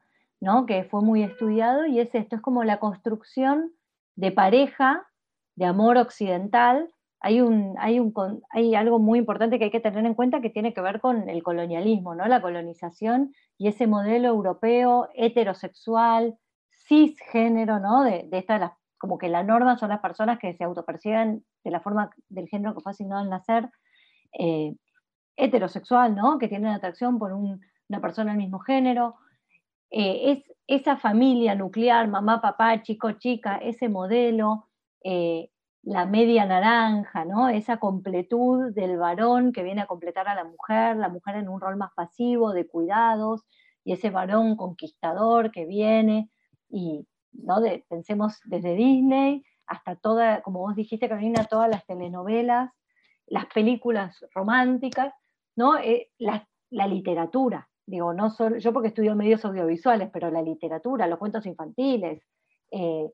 [0.67, 3.73] que fue muy estudiado, y es esto, es como la construcción
[4.17, 5.07] de pareja,
[5.55, 6.93] de amor occidental.
[7.21, 8.15] Hay, un, hay, un,
[8.51, 11.29] hay algo muy importante que hay que tener en cuenta que tiene que ver con
[11.29, 12.27] el colonialismo, ¿no?
[12.27, 16.39] la colonización y ese modelo europeo heterosexual,
[16.71, 18.05] cisgénero, ¿no?
[18.05, 21.81] de, de esta, como que la norma son las personas que se autoperciben de la
[21.81, 23.69] forma del género que fue asignado al nacer,
[24.39, 24.75] eh,
[25.37, 26.39] heterosexual, ¿no?
[26.39, 29.17] que tienen atracción por una persona del mismo género,
[29.91, 34.69] eh, es esa familia nuclear, mamá, papá, chico, chica, ese modelo,
[35.03, 35.51] eh,
[35.83, 37.49] la media naranja, ¿no?
[37.49, 41.61] Esa completud del varón que viene a completar a la mujer, la mujer en un
[41.61, 43.47] rol más pasivo, de cuidados,
[43.85, 46.31] y ese varón conquistador que viene,
[46.69, 47.57] y ¿no?
[47.89, 52.71] pensemos desde Disney hasta toda, como vos dijiste, Carolina, todas las telenovelas,
[53.27, 55.15] las películas románticas,
[55.57, 55.79] ¿no?
[55.79, 61.19] Eh, la literatura, digo, no solo, yo porque estudio medios audiovisuales, pero la literatura, los
[61.19, 62.23] cuentos infantiles,
[62.71, 63.11] eh,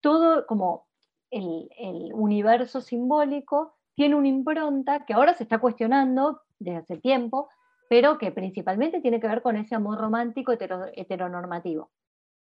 [0.00, 0.86] todo como
[1.32, 7.48] el, universo simbólico tiene una impronta que ahora se está cuestionando desde hace tiempo,
[7.88, 11.90] pero que principalmente tiene que ver con ese amor romántico heteronormativo,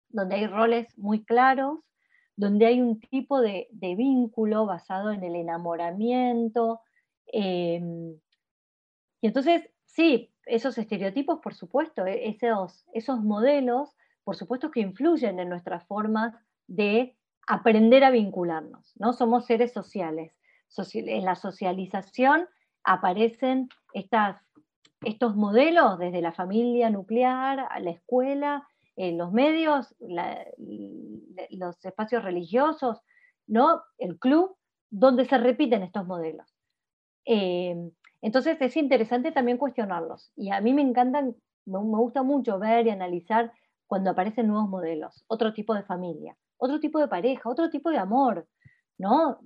[0.10, 1.80] donde hay roles muy claros,
[2.36, 6.82] donde hay un tipo de, vínculo basado en el enamoramiento.
[7.28, 8.20] Em,
[9.22, 15.40] y entonces, sí, esos estereotipos, por supuesto, e-, esos, esos modelos, por supuesto que influyen
[15.40, 16.34] en nuestras formas
[16.68, 17.16] de
[17.48, 19.14] aprender a vincularnos, ¿no?
[19.14, 20.34] Somos seres sociales.
[20.94, 22.48] en la socialización
[22.84, 29.94] aparecen estos modelos desde la familia nuclear la escuela, en los medios,
[31.50, 33.02] los espacios religiosos,
[33.48, 33.82] ¿no?
[33.98, 34.56] El club,
[34.90, 36.56] donde se repiten estos modelos.
[37.26, 40.32] Eh, entonces es interesante también cuestionarlos.
[40.36, 41.36] Y a mí me encantan,
[41.66, 43.52] me, gusta mucho ver y analizar
[43.88, 47.98] cuando aparecen nuevos modelos, otro tipo de familia, otro tipo de pareja, otro tipo de
[47.98, 48.48] amor,
[48.98, 49.40] ¿no?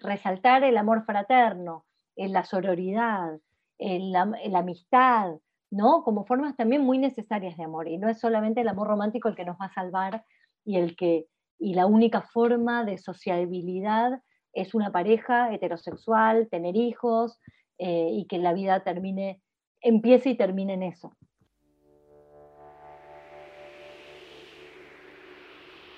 [0.00, 1.84] resaltar el amor fraterno,
[2.16, 3.38] la sororidad,
[3.78, 4.22] la,
[4.54, 5.32] amistad,
[5.70, 6.02] ¿no?
[6.02, 7.88] Como formas también muy necesarias de amor.
[7.88, 10.24] Y no es solamente el amor romántico el que nos va a salvar
[10.64, 11.26] y el que
[11.58, 14.20] y la única forma de sociabilidad
[14.52, 17.38] es una pareja heterosexual, tener hijos,
[17.78, 19.42] eh, y que la vida termine,
[19.80, 21.16] empiece y termine en eso.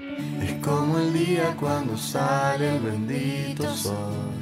[0.00, 4.38] Es como el día cuando sale el bendito sol.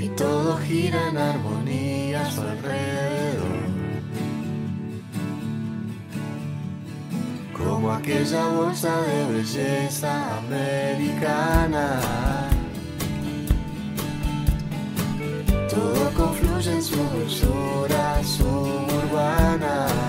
[0.00, 3.66] y todo gira en armonía a su alrededor.
[7.56, 12.00] Como aquella bolsa de belleza americana.
[15.70, 20.05] Todo confluye en su dulzura suburbana.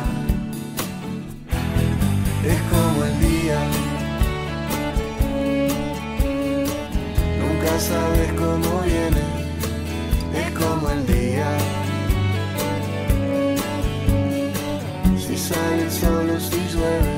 [2.50, 3.60] Es como el día.
[7.42, 9.24] Nunca sabes cómo viene.
[10.34, 11.50] Es como el día.
[15.18, 17.16] Si sale el sol o si llueve.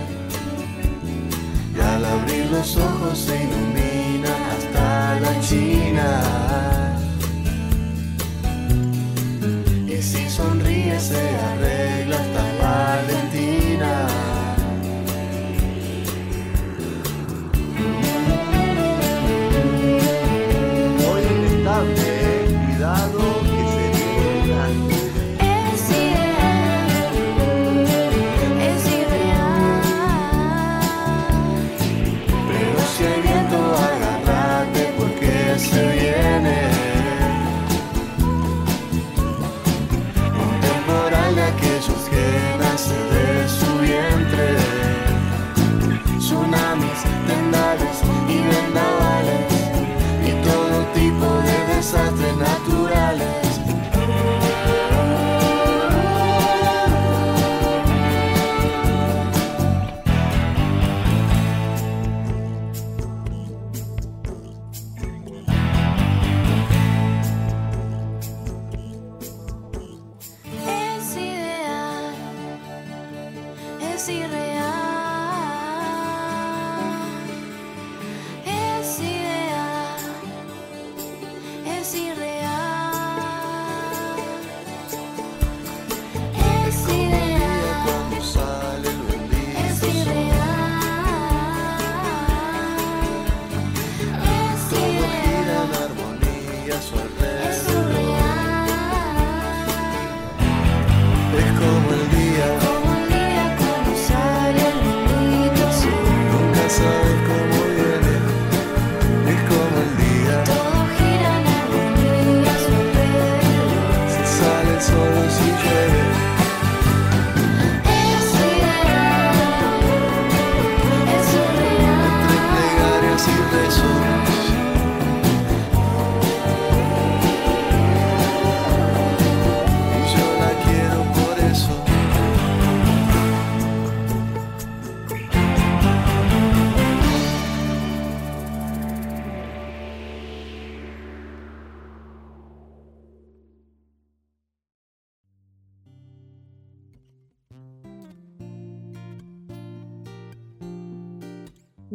[1.75, 6.48] Y al abrir los ojos se ilumina hasta la China.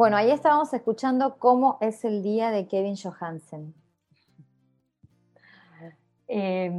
[0.05, 3.73] Bueno, ahí estábamos escuchando cómo es el día de Kevin Johansen.
[6.29, 6.71] Eh,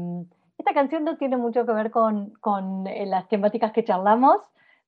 [0.59, 4.37] esta canción no tiene mucho que ver con, con, eh, las temáticas que charlamos,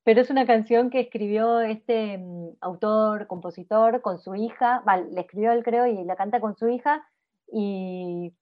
[0.04, 5.22] pero es una canción que escribió este mm, autor, compositor con su hija, vale, le
[5.22, 7.08] escribió él creo y la canta con su hija.
[7.52, 8.36] Y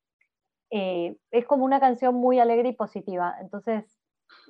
[0.72, 3.86] eh, es como una canción muy alegre y positiva, entonces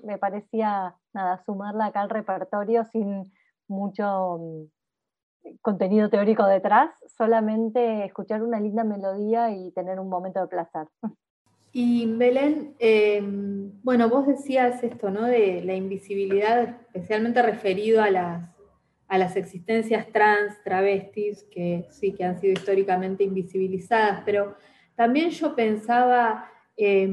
[0.03, 3.31] me parecía nada, sumarla acá al repertorio sin
[3.67, 4.74] mucho mm,
[5.61, 10.87] contenido teórico detrás, solamente escuchar una linda melodía y tener un momento de placer.
[11.71, 13.21] Y Belén, eh,
[13.83, 15.23] bueno, vos decías esto, ¿no?
[15.23, 18.49] De la invisibilidad, especialmente referido a las,
[19.09, 24.55] a las existencias trans, travestis, que sí, que han sido históricamente invisibilizadas, pero
[24.95, 27.09] también yo pensaba eh,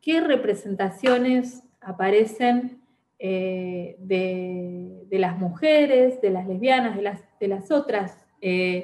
[0.00, 2.83] qué representaciones aparecen
[3.18, 8.82] eh, de, de, las mujeres, de las lesbianas, de las, de las otras eh,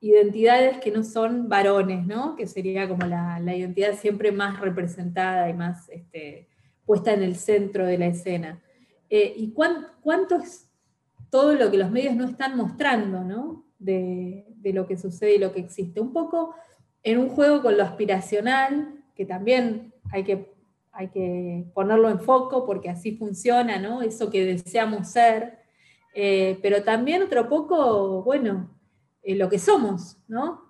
[0.00, 2.36] identidades que no son varones, ¿no?
[2.36, 6.48] Que sería como la, la identidad siempre más representada y más este,
[6.84, 8.62] puesta en el centro de la escena.
[9.10, 10.70] Eh, ¿Y cuán, cuánto es
[11.30, 13.64] todo lo que los medios no están mostrando, ¿no?
[13.78, 16.00] De, de, lo que sucede y lo que existe?
[16.00, 16.54] Un poco
[17.02, 20.57] en un juego con lo aspiracional, que también hay que,
[20.98, 24.02] hay que ponerlo en foco porque así funciona, ¿no?
[24.02, 25.60] Eso que deseamos ser.
[26.12, 28.68] Eh, pero también otro poco, bueno,
[29.22, 30.64] eh, lo que somos, ¿no?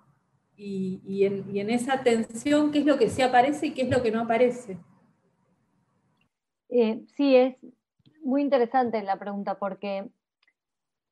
[0.55, 4.11] Y, en, esa tensión, ¿qué es lo que sí aparece y qué es lo que
[4.11, 4.77] no aparece?
[6.69, 7.55] Eh, sí, es
[8.21, 10.11] muy interesante la pregunta porque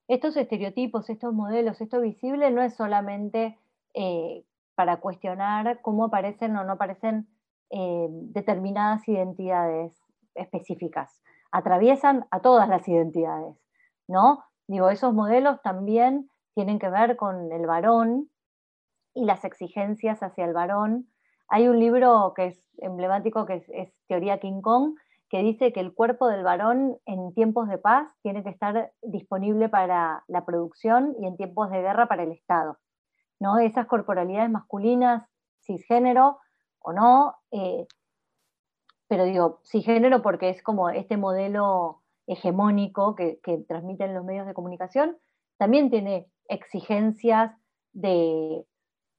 [0.08, 3.58] estos estereotipos, estos modelos, esto visible no es solamente
[4.76, 7.28] para cuestionar cómo aparecen o no aparecen
[7.70, 10.02] eh, determinadas identidades
[10.36, 11.22] específicas.
[11.52, 13.56] Atraviesan a todas las identidades,
[14.08, 14.44] ¿no?
[14.68, 18.30] Digo, esos modelos también tienen que ver con el varón
[19.14, 21.08] y las exigencias hacia el varón.
[21.48, 24.96] Hay un libro que es emblemático, que es, Teoría King Kong,
[25.30, 29.70] que dice que el cuerpo del varón en tiempos de paz tiene que estar disponible
[29.70, 32.78] para la producción y en tiempos de guerra para el Estado.
[33.40, 33.58] ¿no?
[33.60, 35.28] Esas corporalidades masculinas,
[35.66, 36.40] cisgénero
[36.88, 37.86] o no, eh,
[39.10, 44.54] pero digo cisgénero porque es como este modelo hegemónico que, que transmiten los medios de
[44.54, 45.18] comunicación,
[45.58, 47.52] también tiene exigencias
[47.92, 48.66] de,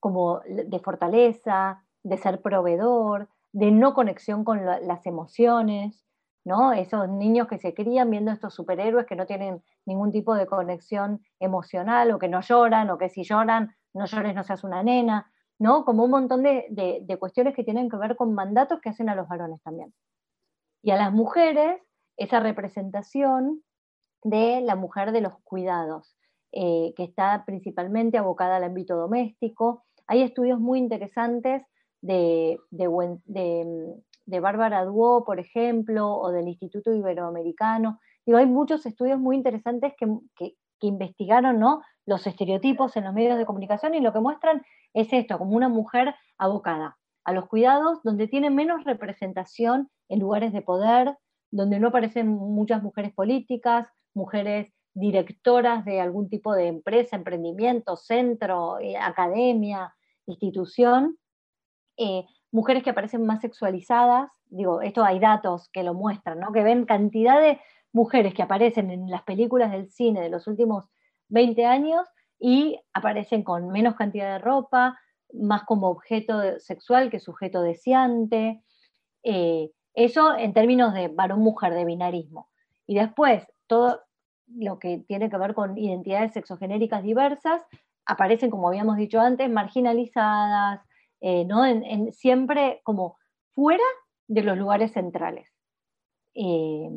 [0.00, 6.06] como de fortaleza, de ser proveedor, de no conexión con las emociones,
[6.44, 6.72] ¿no?
[6.72, 11.20] Esos niños que se crían viendo estos superhéroes que no tienen ningún tipo de conexión
[11.38, 15.30] emocional o que no lloran o que si lloran, no llores, no seas una nena,
[15.58, 15.84] ¿no?
[15.84, 19.28] Como un montón de, cuestiones que tienen que ver con mandatos que hacen a los
[19.28, 19.92] varones también.
[20.82, 21.80] Y a las mujeres,
[22.16, 23.62] esa representación
[24.22, 26.16] de la mujer de los cuidados,
[26.52, 29.84] eh, que está principalmente abocada al ámbito doméstico.
[30.06, 31.62] Hay estudios muy interesantes
[32.00, 38.00] de, de, Bárbara Duo, por ejemplo, o del Instituto Iberoamericano.
[38.24, 40.54] Digo, hay muchos estudios muy interesantes que,
[40.86, 41.82] investigaron ¿no?
[42.06, 44.62] los estereotipos en los medios de comunicación y lo que muestran
[44.94, 50.52] es esto, como una mujer abocada a los cuidados, donde tiene menos representación en lugares
[50.52, 51.16] de poder,
[51.50, 58.78] donde no aparecen muchas mujeres políticas, mujeres directoras de algún tipo de empresa, emprendimiento, centro,
[58.80, 59.94] eh, academia,
[60.26, 61.18] institución,
[61.96, 66.52] eh, mujeres que aparecen más sexualizadas, digo, esto hay datos que lo muestran, ¿no?
[66.52, 67.60] que ven cantidad de
[67.98, 70.84] mujeres que aparecen en las películas del cine de los últimos
[71.30, 72.06] 20 años
[72.38, 74.96] y aparecen con menos cantidad de ropa,
[75.32, 78.62] más como objeto sexual que sujeto deseante.
[79.24, 82.48] Eh, eso en términos de varón-mujer, de binarismo.
[82.86, 84.00] Y después, todo,
[84.46, 87.62] lo que tiene que ver con identidades sexogenéricas diversas,
[88.06, 90.80] aparecen, como habíamos dicho antes, marginalizadas,
[91.20, 91.66] eh, ¿no?
[91.66, 93.18] En, siempre como
[93.54, 93.84] fuera
[94.28, 95.52] de los lugares centrales.
[96.34, 96.90] Eh,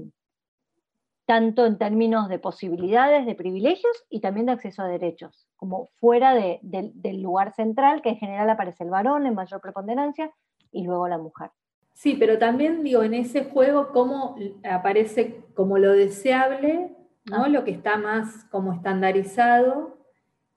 [1.31, 6.33] tanto en términos de posibilidades, de privilegios y también de acceso a derechos, como fuera
[6.33, 10.29] del lugar central, que en general aparece el varón en mayor preponderancia
[10.73, 11.51] y luego la mujer.
[11.93, 17.47] Sí, pero también digo, en ese juego, cómo aparece como lo deseable ¿no?
[17.47, 19.97] Lo que está más como estandarizado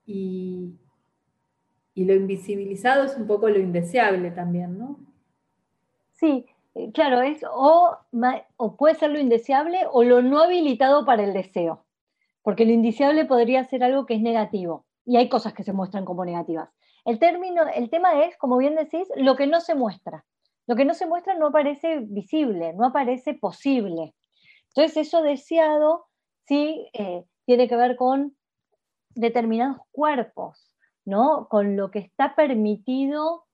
[0.05, 0.75] y,
[1.95, 4.99] lo invisibilizado es un poco lo indeseable también, ¿no?
[6.11, 6.45] Sí,
[6.93, 7.97] claro, es o,
[8.57, 11.85] o puede ser lo indeseable o lo no habilitado para el deseo,
[12.41, 16.05] porque lo indeseable podría ser algo que es negativo y hay cosas que se muestran
[16.05, 16.69] como negativas.
[17.05, 20.25] El, término, el tema es, como bien decís, lo que no se muestra.
[20.67, 24.15] Lo que no se muestra no aparece visible, no aparece posible.
[24.69, 26.07] Entonces eso deseado
[26.47, 28.35] sí eh, tiene que ver con
[29.11, 30.73] determinados cuerpos,
[31.05, 31.47] ¿no?
[31.49, 33.45] Con lo que está permitido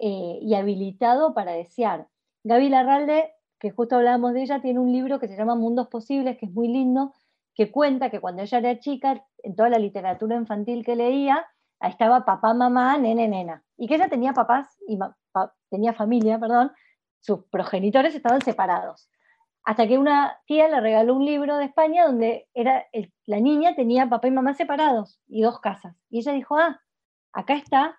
[0.00, 2.08] eh, y habilitado para desear.
[2.46, 6.38] Gaby Larralde, que justo hablábamos de ella, tiene un libro que se llama Mundos Posibles,
[6.38, 7.12] que es muy lindo,
[7.56, 11.44] que cuenta que cuando ella era chica, en toda la literatura infantil que leía,
[11.80, 13.64] ahí estaba papá, mamá, nene, nena.
[13.76, 14.96] Y que ella tenía papás y
[15.70, 16.70] tenía familia, perdón,
[17.18, 19.10] sus progenitores estaban separados
[19.64, 22.86] hasta que una tía le regaló un libro de España donde era
[23.24, 25.96] la niña tenía papá y mamá separados y dos casas.
[26.08, 26.80] Y ella dijo, ah,
[27.32, 27.98] acá está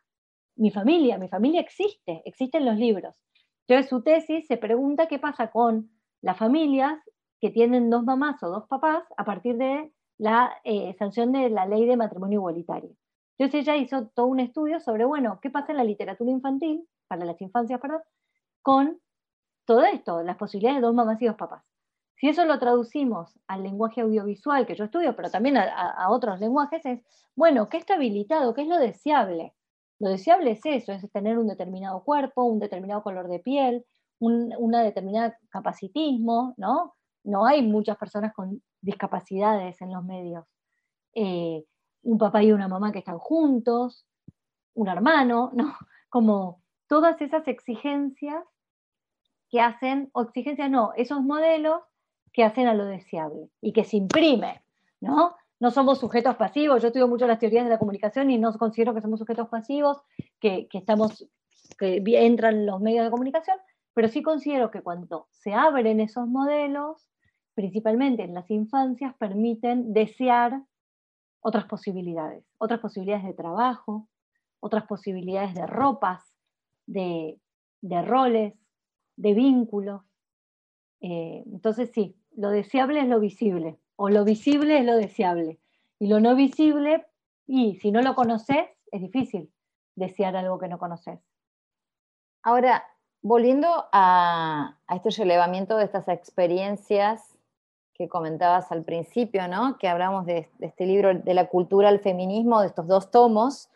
[0.56, 3.22] mi familia, mi familia existe, existen los libros.
[3.68, 5.90] Entonces su tesis se pregunta qué pasa con
[6.22, 7.00] las familias
[7.40, 11.66] que tienen dos mamás o dos papás a partir de la eh, sanción de la
[11.66, 12.96] ley de matrimonio igualitario.
[13.38, 17.26] Entonces ella hizo todo un estudio sobre, bueno, qué pasa en la literatura infantil, para
[17.26, 17.80] las infancias,
[18.62, 19.00] con
[19.66, 21.64] todo esto, las posibilidades de dos mamás y dos papás.
[22.16, 26.84] Si eso lo traducimos al lenguaje audiovisual que yo estudio, pero también a, otros lenguajes,
[26.86, 27.02] es,
[27.36, 28.56] bueno, ¿qué está habilitado?
[28.56, 29.54] ¿Qué es lo deseable?
[30.00, 33.86] Lo deseable es eso, es tener un determinado cuerpo, un determinado color de piel,
[34.20, 36.96] una determinada capacitismo, ¿no?
[37.24, 40.46] No hay muchas personas con discapacidades en los medios.
[41.14, 41.64] Eh,
[42.04, 44.06] un papá y una mamá que están juntos,
[44.76, 45.76] un hermano, ¿no?
[46.10, 48.44] Como todas esas exigencias
[49.50, 51.82] que hacen, o exigencias no, esos modelos
[52.34, 54.64] que hacen a lo deseable y que se imprime,
[55.02, 55.36] ¿no?
[55.60, 58.94] No somos sujetos pasivos, yo estudio mucho las teorías de la comunicación y no considero
[58.94, 60.02] que somos sujetos pasivos,
[60.40, 61.28] que, estamos,
[61.80, 63.58] que entran los medios de comunicación,
[63.94, 67.10] pero sí considero que cuando se abren esos modelos,
[67.56, 70.62] principalmente en las infancias, permiten desear
[71.42, 74.08] otras posibilidades, otras posibilidades de trabajo,
[74.60, 76.22] otras posibilidades de ropas,
[76.86, 77.40] de,
[77.82, 78.54] roles,
[79.16, 80.04] de vínculos.
[81.02, 85.60] Eh, entonces sí, lo deseable es lo visible, o lo visible es lo deseable.
[86.00, 87.06] Y lo no visible,
[87.46, 89.52] y si no lo conoces, es difícil
[89.96, 91.20] desear algo que no conoces.
[92.44, 92.86] Ahora,
[93.22, 97.36] volviendo a, este relevamiento de estas experiencias
[97.94, 99.78] que comentabas al principio, ¿no?
[99.80, 103.70] que hablamos de, este libro de la cultura al feminismo, de estos dos tomos,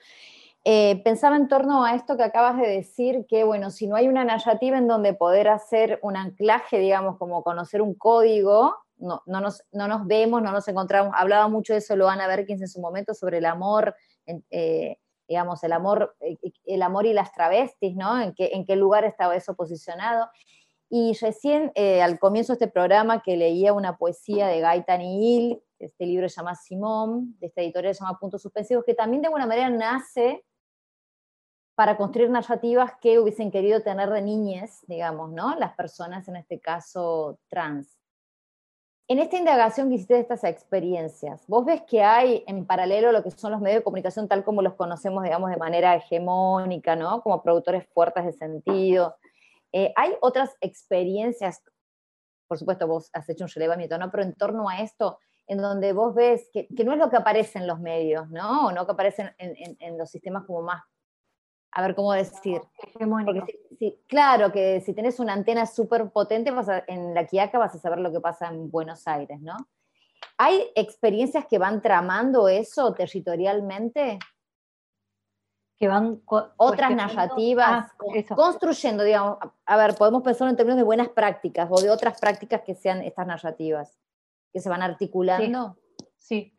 [0.63, 4.07] eh, pensaba en torno a esto que acabas de decir, que bueno, si no hay
[4.07, 9.41] una narrativa en donde poder hacer un anclaje, digamos, como conocer un código, no, no,
[9.41, 11.14] nos, no nos vemos, no nos encontramos.
[11.18, 13.95] Hablaba mucho de eso Loana Berkins en su momento sobre el amor,
[14.26, 14.97] eh,
[15.28, 18.22] digamos, el amor, eh, el amor y las travestis, ¿no?
[18.22, 20.30] En qué, en qué lugar estaba eso posicionado.
[20.89, 25.64] Y recién, eh, al comienzo de este programa, que leía una poesía de Gaitani Hill,
[25.80, 29.28] este libro se llama Simón, de esta editorial se llama Puntos Suspensivos, que también de
[29.28, 30.43] alguna manera nace
[31.76, 35.56] para construir narrativas que hubiesen querido tener de niñez, digamos, ¿no?
[35.56, 38.01] Las personas, en este caso, trans.
[39.12, 43.22] En esta indagación que hiciste de estas experiencias, ¿vos ves que hay en paralelo lo
[43.22, 47.22] que son los medios de comunicación tal como los conocemos, digamos, de manera hegemónica, ¿no?
[47.22, 49.18] Como productores fuertes de sentido.
[49.74, 51.62] Eh, ¿Hay otras experiencias,
[52.47, 54.09] por supuesto vos has hecho un relevamiento, ¿no?
[54.12, 57.59] Pero en torno a esto, en donde vos ves que, no es lo que aparece
[57.59, 58.68] en los medios, ¿no?
[58.68, 60.84] O no que aparece en los sistemas como más
[61.72, 62.61] a ver cómo decir.
[64.07, 66.53] claro, que si tenés una antena súper potente
[66.88, 69.55] en la Quiaca vas a saber lo que pasa en Buenos Aires, ¿no?
[70.38, 74.19] ¿Hay experiencias que van tramando eso territorialmente?
[75.78, 76.22] Que van
[76.57, 81.82] otras narrativas, ah, construyendo, digamos, a ver, podemos pensar en términos de buenas prácticas o
[81.82, 83.97] de otras prácticas que sean estas narrativas,
[84.53, 85.78] que se van articulando.
[86.17, 86.53] sí.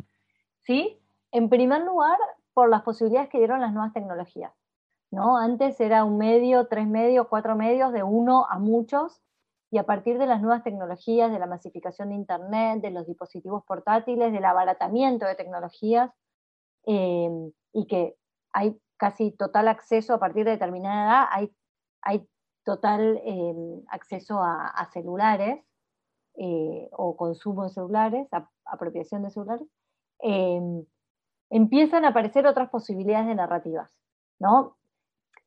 [0.62, 0.98] sí.
[1.30, 2.18] En primer lugar,
[2.52, 4.52] por las posibilidades que dieron las nuevas tecnologías.
[5.12, 5.36] ¿No?
[5.36, 9.20] Antes era un medio, tres medios, cuatro medios, de uno a muchos,
[9.70, 13.62] y a partir de las nuevas tecnologías, de la masificación de Internet, de los dispositivos
[13.64, 16.10] portátiles, del abaratamiento de tecnologías,
[16.86, 18.16] em, y que
[18.52, 21.48] hay casi total acceso a partir de determinada edad,
[22.02, 22.28] hay,
[22.64, 25.64] total em, acceso a, celulares
[26.36, 28.28] eh, o consumo de celulares,
[28.64, 29.66] apropiación de celulares,
[30.20, 30.84] em,
[31.50, 33.92] empiezan a aparecer otras posibilidades de narrativas.
[34.42, 34.76] ¿no?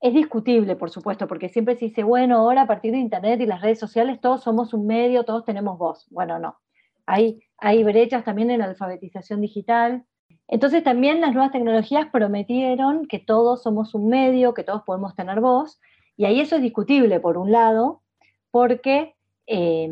[0.05, 3.47] Es discutible, por supuesto, porque siempre se dice, bueno, ahora a partir de Internet y
[3.47, 6.05] las redes sociales todos somos un medio, todos tenemos voz.
[6.11, 6.59] Bueno, no.
[7.07, 10.05] Hay, hay brechas también en alfabetización digital.
[10.47, 15.41] Entonces también las nuevas tecnologías prometieron que todos somos un medio, que todos podemos tener
[15.41, 15.81] voz,
[16.15, 18.03] y ahí eso es discutible, por un lado,
[18.51, 19.15] porque
[19.47, 19.89] eh,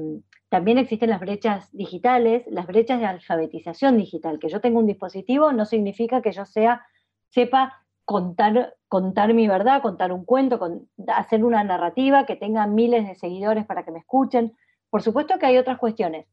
[0.50, 4.38] también existen las brechas digitales, las brechas de alfabetización digital.
[4.38, 6.86] Que yo tenga un dispositivo no significa que yo sea,
[7.30, 10.60] sepa contar, contar mi verdad, contar un cuento,
[11.08, 14.56] hacer una narrativa que tenga miles de seguidores para que me escuchen.
[14.90, 16.28] Por supuesto que hay otras cuestiones,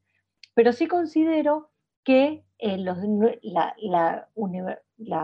[0.55, 1.71] pero sí considero
[2.05, 4.27] que eh, la,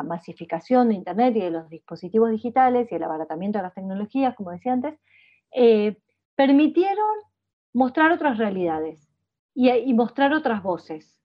[0.04, 4.52] masificación de Internet y de los dispositivos digitales y el abaratamiento de las tecnologías, como
[4.52, 4.98] decía antes,
[5.52, 5.98] eh,
[6.34, 7.16] permitieron
[7.72, 9.08] mostrar otras realidades
[9.54, 11.16] y mostrar otras voces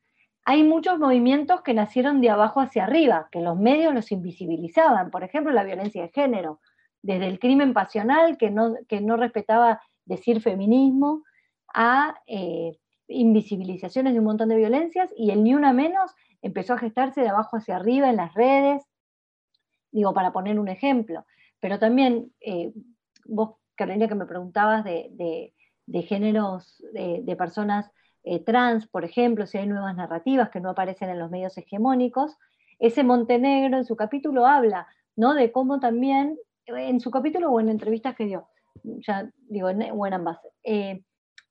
[0.43, 5.11] hay muchos movimientos que nacieron de abajo hacia arriba, que los medios los invisibilizaban.
[5.11, 6.59] Por ejemplo, la violencia de género,
[7.03, 11.23] desde el crimen pasional, que no, que no respetaba decir feminismo,
[11.73, 12.77] a eh,
[13.07, 16.11] invisibilizaciones de un montón de violencias, y el ni una menos
[16.41, 18.83] empezó a gestarse de abajo hacia arriba en las redes,
[19.91, 21.25] digo, para poner un ejemplo.
[21.59, 22.73] Pero también, eh,
[23.25, 25.53] vos, Carolina, que me preguntabas de,
[26.07, 27.91] géneros de personas
[28.23, 32.37] eh, trans, por ejemplo, si hay nuevas narrativas que no aparecen en los medios hegemónicos,
[32.79, 35.33] ese Montenegro en su capítulo habla ¿no?
[35.33, 38.47] de cómo también, en su capítulo o en entrevistas que dio,
[38.83, 41.03] ya digo, o en ambas, eh,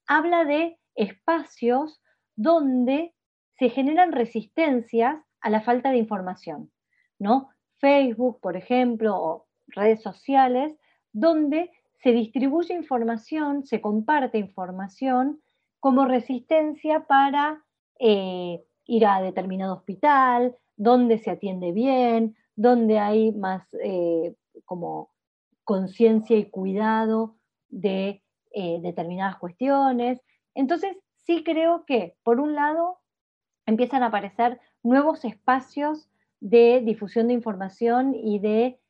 [0.07, 2.01] habla de espacios
[2.37, 3.15] donde
[3.59, 6.71] se generan resistencias a la falta de información,
[7.19, 7.51] ¿no?
[7.79, 10.77] Facebook, por ejemplo, o redes sociales,
[11.13, 11.71] donde
[12.03, 15.41] se distribuye información, se comparte información
[15.81, 17.65] como resistencia para
[17.99, 25.11] eh, ir a determinado hospital, donde se atiende bien, donde hay más eh, como
[25.65, 27.37] conciencia y cuidado
[27.69, 28.23] de
[28.53, 30.21] eh, determinadas cuestiones.
[30.55, 32.99] Entonces, sí creo que, por un lado,
[33.67, 36.11] empiezan a aparecer nuevos espacios
[36.41, 38.81] de difusión de información y de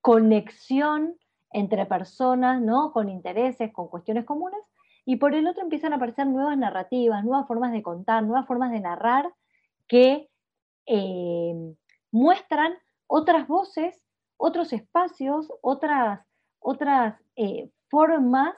[0.00, 1.16] conexión
[1.52, 2.92] entre personas, ¿no?
[2.92, 4.60] Con intereses, con cuestiones comunes,
[5.04, 8.70] y por el otro empiezan a aparecer nuevas narrativas, nuevas formas de contar, nuevas formas
[8.70, 9.32] de narrar
[9.88, 10.28] que
[10.86, 11.74] eh,
[12.10, 12.74] muestran
[13.06, 14.00] otras voces,
[14.36, 16.20] otros espacios, otras,
[16.58, 18.54] otras eh, formas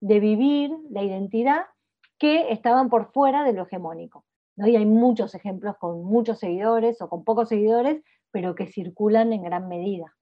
[0.00, 1.66] de vivir la identidad
[2.18, 4.24] que estaban por fuera de lo hegemónico.
[4.56, 9.42] Y hay muchos ejemplos con muchos seguidores o con pocos seguidores, pero que circulan en
[9.42, 10.14] gran medida.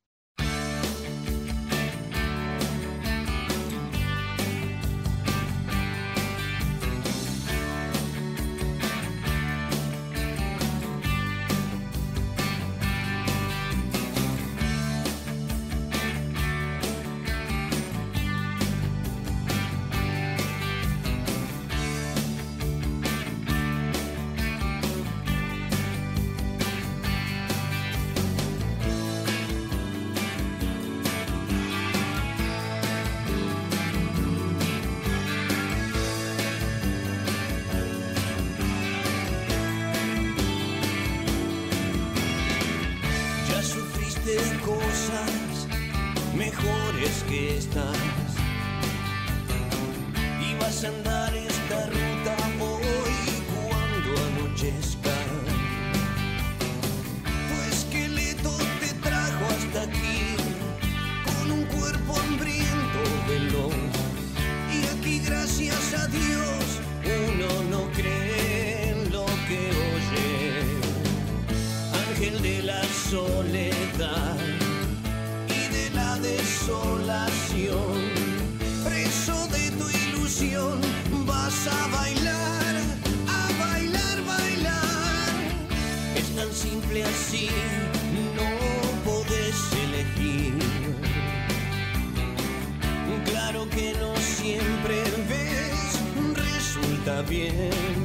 [97.31, 97.99] bien.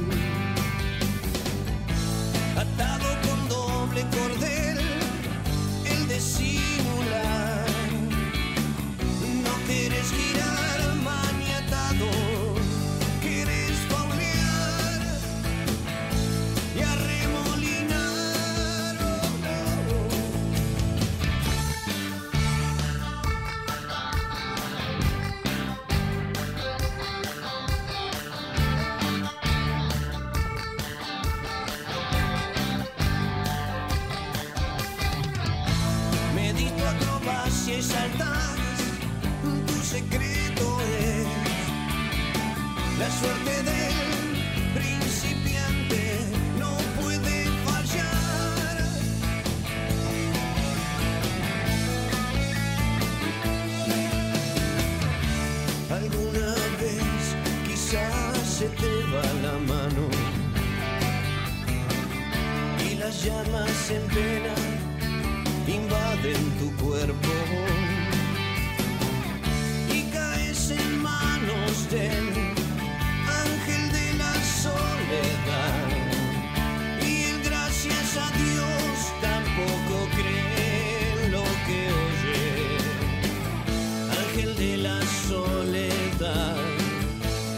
[84.56, 86.56] de la soledad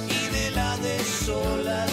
[0.09, 1.88] y de la desolación.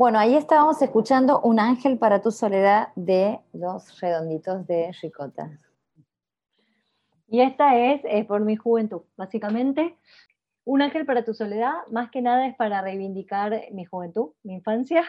[0.00, 5.50] Bueno, ahí estábamos escuchando Un ángel para tu soledad de los redonditos de Ricota.
[7.28, 9.98] Y esta es, por mi juventud, básicamente.
[10.64, 15.04] Un ángel para tu soledad, más que nada es para reivindicar mi juventud, mi infancia,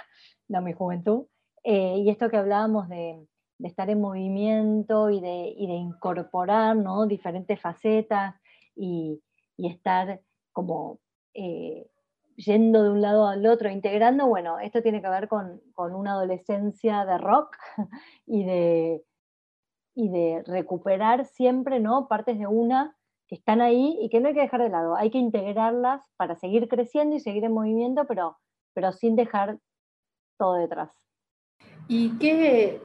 [0.49, 1.23] no mi juventud.
[1.63, 3.25] Eh, y esto que hablábamos de,
[3.59, 7.05] estar en movimiento y de, incorporar ¿no?
[7.05, 8.35] diferentes facetas
[8.75, 9.23] y,
[9.57, 10.19] estar
[10.51, 10.99] como
[11.33, 11.87] eh,
[12.35, 17.05] yendo de un lado al otro, integrando, bueno, esto tiene que ver con, una adolescencia
[17.05, 17.57] de rock
[18.25, 19.03] y de,
[19.95, 22.07] y de recuperar siempre ¿no?
[22.07, 22.95] partes de una
[23.27, 26.35] que están ahí y que no hay que dejar de lado, hay que integrarlas para
[26.35, 28.37] seguir creciendo y seguir en movimiento, pero,
[28.73, 29.57] pero sin dejar
[30.37, 30.91] todo detrás.
[31.87, 32.81] ¿Y qué,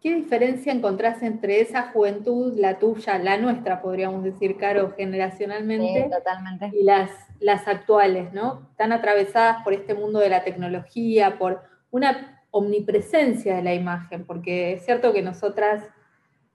[0.00, 6.10] qué diferencia encontrás entre esa juventud, la tuya, la nuestra, podríamos decir, Caro, generacionalmente, Sí,
[6.10, 6.70] totalmente.
[6.78, 8.68] y las, las actuales, ¿no?
[8.76, 14.74] Tan atravesadas por este mundo de la tecnología, por una omnipresencia de la imagen, porque
[14.74, 15.84] es cierto que nosotras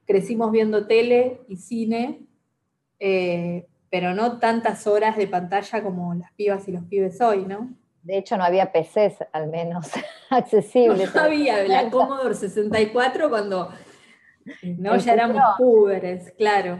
[0.05, 2.21] crecimos viendo tele y cine,
[2.99, 7.69] eh, pero no tantas horas de pantalla como las pibas y los pibes hoy, ¿no?
[8.03, 9.91] De hecho, no había PCs, al menos,
[10.29, 11.13] accesibles.
[11.13, 13.69] No había la Commodore 64 cuando
[14.77, 16.79] no, El ya éramos púberes, claro.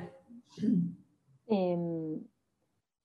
[1.48, 2.22] Em,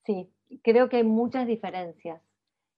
[0.04, 2.22] sí, creo que hay muchas diferencias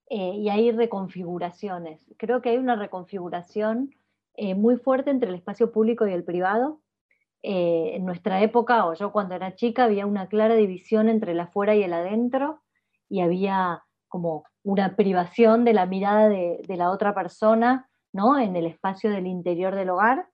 [0.08, 2.04] eh, y hay reconfiguraciones.
[2.16, 3.94] Creo que hay una reconfiguración
[4.34, 6.80] eh, muy fuerte entre el espacio público y el privado.
[7.42, 11.40] Eh, en nuestra época, o yo cuando era chica, había una clara división entre el
[11.40, 12.62] afuera y el adentro
[13.08, 18.38] y había como una privación de la mirada de, la otra persona ¿no?
[18.38, 20.28] en el espacio del interior del hogar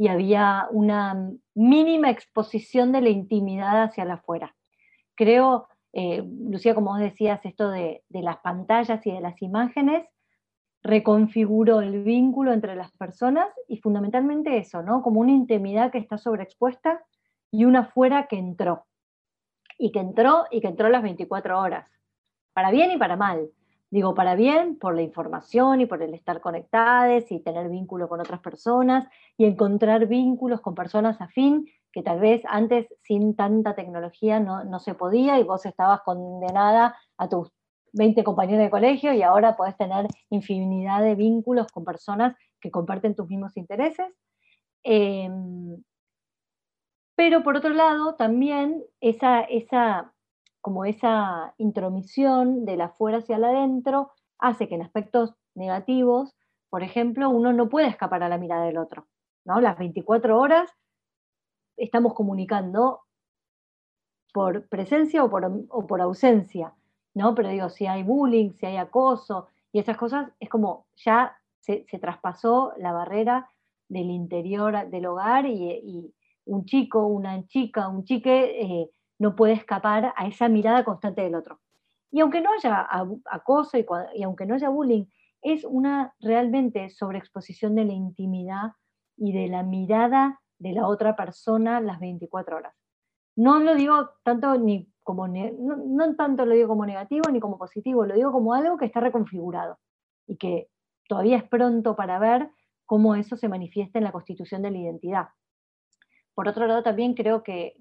[0.00, 4.56] y había una mínima exposición de la intimidad hacia el afuera.
[5.14, 10.06] Creo, eh, Lucía, como vos decías, esto de, las pantallas y de las imágenes
[10.82, 15.02] reconfiguró el vínculo entre las personas y fundamentalmente eso, ¿no?
[15.02, 17.04] Como una intimidad que está sobreexpuesta
[17.50, 18.86] y una fuera que entró.
[19.76, 21.90] Y que entró y que entró las 24 horas,
[22.54, 23.50] para bien y para mal.
[23.90, 28.20] Digo, para bien por la información y por el estar conectadas y tener vínculo con
[28.20, 34.38] otras personas y encontrar vínculos con personas afín que tal vez antes sin tanta tecnología
[34.38, 37.50] no, no se podía y vos estabas condenada a tus
[37.92, 43.16] 20 compañeros de colegio y ahora podés tener infinidad de vínculos con personas que comparten
[43.16, 44.06] tus mismos intereses.
[44.84, 45.28] Eh,
[47.16, 50.12] pero por otro lado, también esa, esa,
[50.60, 56.36] como esa intromisión de la afuera hacia el adentro hace que en aspectos negativos,
[56.68, 59.06] por ejemplo, uno no puede escapar a la mirada del otro.
[59.44, 59.60] ¿no?
[59.60, 60.70] Las 24 horas
[61.76, 63.00] estamos comunicando
[64.32, 66.74] por presencia o por, ausencia.
[67.14, 67.34] ¿no?
[67.34, 71.86] Pero digo, si hay bullying, si hay acoso y esas cosas, es como ya se,
[72.00, 73.50] traspasó la barrera
[73.88, 78.90] del interior del hogar y, y un chico, una chica, un chique eh,
[79.20, 81.60] no puede escapar a esa mirada constante del otro.
[82.10, 82.88] Y aunque no haya
[83.30, 85.04] acoso y, y aunque no haya bullying,
[85.42, 88.72] es una realmente sobreexposición de la intimidad
[89.18, 92.74] y de la mirada de la otra persona las 24 horas.
[93.36, 98.06] No lo digo tanto ni como no, tanto lo digo como negativo ni como positivo,
[98.06, 99.78] lo digo como algo que está reconfigurado
[100.26, 100.68] y que
[101.08, 102.50] todavía es pronto para ver
[102.86, 105.28] cómo eso se manifiesta en la constitución de la identidad.
[106.34, 107.74] Por otro lado, también creo que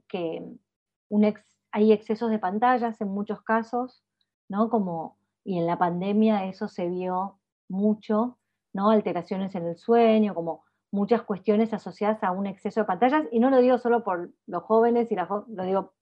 [1.71, 4.03] hay excesos de pantallas en muchos casos,
[4.47, 4.69] ¿no?
[4.69, 8.37] Como, y en la pandemia eso se vio mucho,
[8.73, 8.89] ¿no?
[8.89, 13.49] Alteraciones en el sueño, como muchas cuestiones asociadas a un exceso de pantallas, y no
[13.49, 15.93] lo digo solo por los jóvenes, y la, lo digo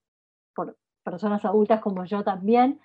[0.56, 2.80] por personas adultas como yo también,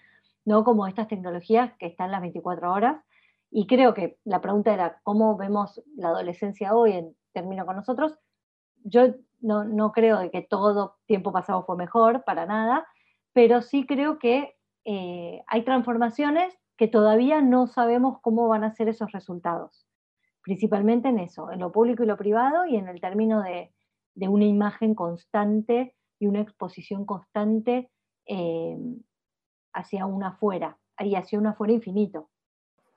[0.44, 0.64] ¿no?
[0.64, 3.02] Como estas tecnologías que están las 24 horas.
[3.50, 8.18] Y creo que la pregunta era cómo vemos la adolescencia hoy en términos con nosotros.
[8.84, 12.86] Yo no, no creo de que todo tiempo pasado fue mejor, para nada,
[13.32, 18.88] pero sí creo que eh, hay transformaciones que todavía no sabemos cómo van a ser
[18.88, 19.86] esos resultados.
[20.42, 23.72] Principalmente en eso, en lo público y lo privado y en el término de,
[24.14, 27.90] de una imagen constante y una exposición constante
[28.26, 28.76] eh,
[29.72, 32.28] hacia un afuera y hacia un afuera infinito.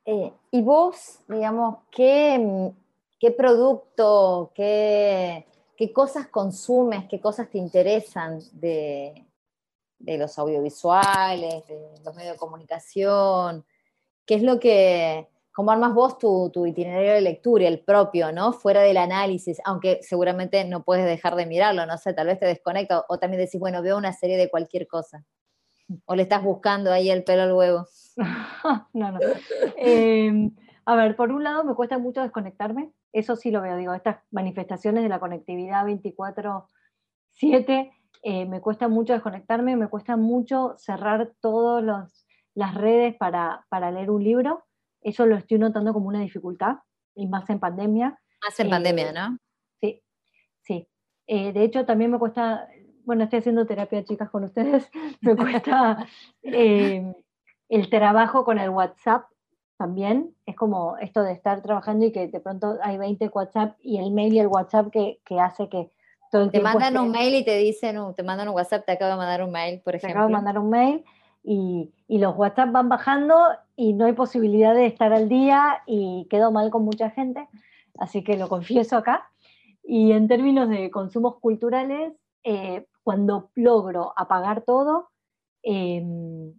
[0.05, 2.71] Eh, y vos, digamos, ¿qué,
[3.19, 9.25] qué producto, qué, qué, cosas consumes, qué cosas te interesan de,
[9.99, 13.65] los audiovisuales, de los medios de comunicación?
[14.25, 18.53] ¿Qué es lo que, cómo armas vos tu, tu itinerario de lectura, el propio, ¿no?
[18.53, 22.45] Fuera del análisis, aunque seguramente no puedes dejar de mirarlo, no sé, tal vez te
[22.45, 25.25] desconecta, o, o también decís, bueno, veo una serie de cualquier cosa.
[26.05, 27.87] ¿O le estás buscando ahí el pelo al huevo?
[28.93, 29.19] no, no.
[29.77, 30.49] Eh,
[30.85, 34.17] a ver, por un lado me cuesta mucho desconectarme, eso sí lo veo, digo, estas
[34.31, 37.91] manifestaciones de la conectividad 24-7,
[38.23, 42.23] eh, me cuesta mucho desconectarme, me cuesta mucho cerrar todas
[42.53, 44.63] las redes para, para, leer un libro,
[45.01, 46.77] eso lo estoy notando como una dificultad,
[47.15, 48.19] y más en pandemia.
[48.43, 49.37] Más en eh, pandemia, ¿no?
[49.79, 50.03] Sí,
[50.61, 50.87] sí.
[51.27, 52.67] Eh, de hecho, también me cuesta,
[53.05, 54.89] bueno, estoy haciendo terapia, chicas, con ustedes,
[55.21, 56.05] me cuesta
[56.43, 57.11] eh,
[57.69, 59.25] el trabajo con el WhatsApp
[59.77, 63.97] también, es como esto de estar trabajando y que de pronto hay 20 WhatsApp y
[63.97, 65.91] el mail y el WhatsApp que, que hace que
[66.31, 68.55] todo el te tiempo mandan esté- un mail y te dicen, uh, te mandan un
[68.55, 70.19] WhatsApp, te acabo de mandar un mail, por te ejemplo.
[70.19, 71.03] acabo de mandar un mail
[71.43, 73.37] y, y los WhatsApp van bajando
[73.75, 77.47] y no hay posibilidad de estar al día y quedo mal con mucha gente.
[77.99, 79.29] así que lo confieso acá.
[79.83, 82.13] Y en términos de consumos culturales,
[82.43, 85.09] eh, cuando logro apagar todo,
[85.63, 86.53] em,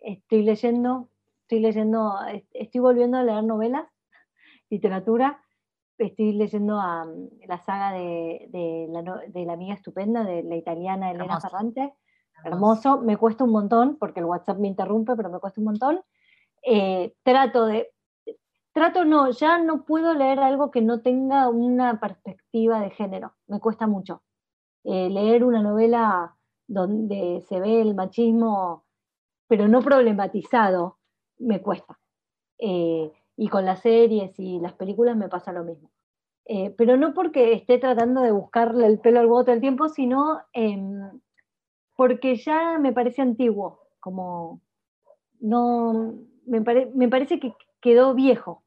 [0.00, 1.08] estoy leyendo,
[1.52, 2.14] estoy leyendo,
[2.54, 3.86] estoy volviendo a leer novelas,
[4.70, 5.42] literatura,
[5.98, 7.06] estoy leyendo a,
[7.46, 11.92] la saga de, la, amiga estupenda, de la italiana Elena Ferrante.
[12.42, 13.02] Hermoso.
[13.02, 16.00] me cuesta un montón, porque el WhatsApp me interrumpe, pero me cuesta un montón.
[16.62, 17.90] Eh, trato de,
[18.72, 23.60] trato no, ya no puedo leer algo que no tenga una perspectiva de género, me
[23.60, 24.22] cuesta mucho.
[24.84, 26.34] Eh, leer una novela
[26.66, 28.86] donde se ve el machismo,
[29.48, 30.96] pero no problematizado,
[31.42, 31.98] me cuesta.
[32.58, 35.90] Eh, y con las series y las películas me pasa lo mismo.
[36.44, 39.88] Eh, pero no porque esté tratando de buscarle el pelo al huevo todo el tiempo,
[39.88, 41.20] sino em,
[41.96, 44.60] porque ya me parece antiguo, como
[45.40, 46.14] no,
[46.46, 48.62] me, me, parece que quedó viejo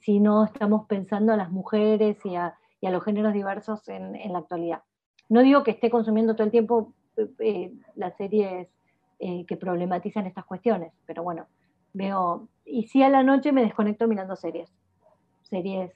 [0.00, 4.82] si no estamos pensando a las mujeres y a, los géneros diversos en, la actualidad.
[5.28, 8.68] No digo que esté consumiendo todo el tiempo eh, eh, las series
[9.18, 11.46] que problematizan estas cuestiones, pero bueno,
[11.92, 14.70] veo, y sí a la noche me desconecto mirando series,
[15.42, 15.92] series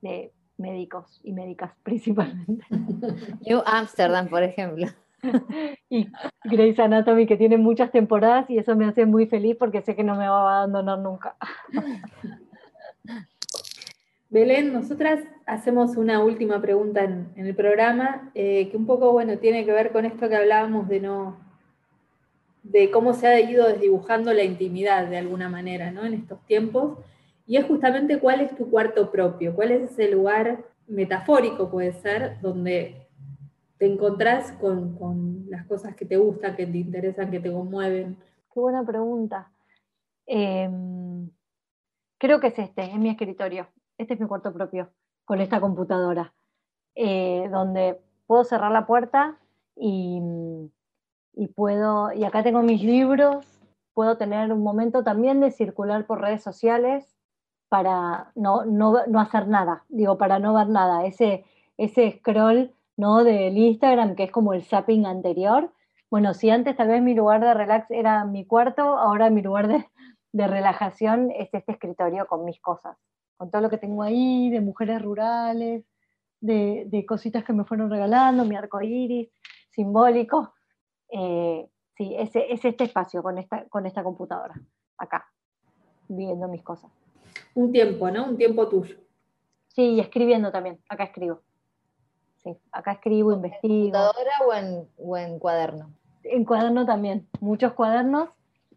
[0.00, 2.64] de médicos y médicas principalmente.
[3.46, 4.86] New Amsterdam, por ejemplo.
[5.88, 6.08] y
[6.44, 10.02] Grey's Anatomy, que tiene muchas temporadas y eso me hace muy feliz porque sé que
[10.02, 11.36] no me va a abandonar nunca.
[14.30, 19.64] Belén, nosotras hacemos una última pregunta en, el programa, eh, que un poco, bueno, tiene
[19.64, 21.36] que ver con esto que hablábamos de no,
[22.62, 26.04] de cómo se ha ido desdibujando la intimidad de alguna manera, ¿no?
[26.04, 26.98] En estos tiempos.
[27.46, 32.40] Y es justamente cuál es tu cuarto propio, cuál es ese lugar metafórico, puede ser,
[32.40, 33.08] donde
[33.78, 38.16] te encontrás con, las cosas que te gustan, que te interesan, que te conmueven.
[38.52, 39.50] Qué buena pregunta.
[40.26, 41.28] Em,
[42.18, 43.66] creo que es este, es mi escritorio.
[43.98, 44.90] Este es mi cuarto propio,
[45.24, 46.32] con esta computadora,
[46.94, 49.38] eh, donde puedo cerrar la puerta
[49.76, 50.20] y,
[51.34, 53.46] y puedo, y acá tengo mis libros,
[53.94, 57.16] puedo tener un momento también de circular por redes sociales
[57.68, 61.06] para no, no, no, hacer nada, digo, para no ver nada.
[61.06, 61.44] Ese,
[61.78, 63.24] ese scroll ¿no?
[63.24, 65.72] del Instagram, que es como el zapping anterior.
[66.10, 69.68] Bueno, si antes tal vez mi lugar de relax era mi cuarto, ahora mi lugar
[69.68, 69.86] de,
[70.32, 72.96] de relajación es este escritorio con mis cosas,
[73.36, 75.84] con todo lo que tengo ahí, de mujeres rurales,
[76.40, 79.30] de, de cositas que me fueron regalando, mi arco iris
[79.70, 80.52] simbólico.
[81.12, 84.54] Eh, sí, es, es este espacio con esta, con esta computadora,
[84.96, 85.26] acá,
[86.08, 86.90] viendo mis cosas.
[87.54, 88.24] Un tiempo, ¿no?
[88.24, 88.96] Un tiempo tuyo.
[89.68, 90.80] Sí, y escribiendo también.
[90.88, 91.40] Acá escribo.
[92.42, 93.74] Sí, acá escribo, investigo.
[93.74, 95.90] ¿En computadora o en, cuaderno?
[96.24, 97.28] En cuaderno también.
[97.40, 98.30] Muchos cuadernos.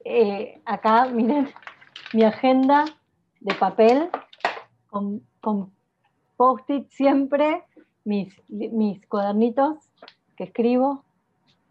[0.04, 1.50] Eh, acá, miren,
[2.14, 2.86] mi agenda
[3.40, 4.10] de papel
[4.90, 5.24] con,
[6.38, 7.64] post-it siempre,
[8.04, 9.78] mis, mis cuadernitos
[10.36, 11.05] que escribo.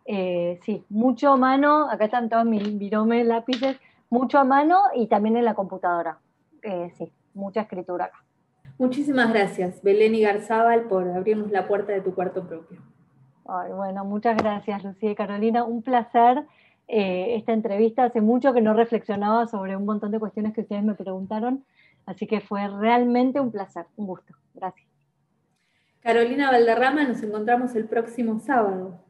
[0.05, 1.91] Eh, sí, mucho a mano.
[1.91, 3.79] Acá están todos mis viromes, lápices.
[4.11, 6.19] Mucho a mano y también en la computadora.
[6.63, 8.25] Eh, sí, mucha escritura acá.
[8.79, 12.81] Muchísimas gracias, Belén y Garzábal, por abrirnos la puerta de tu cuarto propio.
[13.45, 15.63] bueno, muchas gracias, Lucía y Carolina.
[15.63, 16.45] Un placer
[16.89, 18.05] eh, esta entrevista.
[18.05, 21.65] Hace mucho que no reflexionaba sobre un montón de cuestiones que ustedes me preguntaron,
[22.05, 24.35] así que fue realmente un placer, un gusto.
[24.55, 24.89] Gracias.
[26.01, 29.04] Carolina Valderrama, nos encontramos el próximo sábado.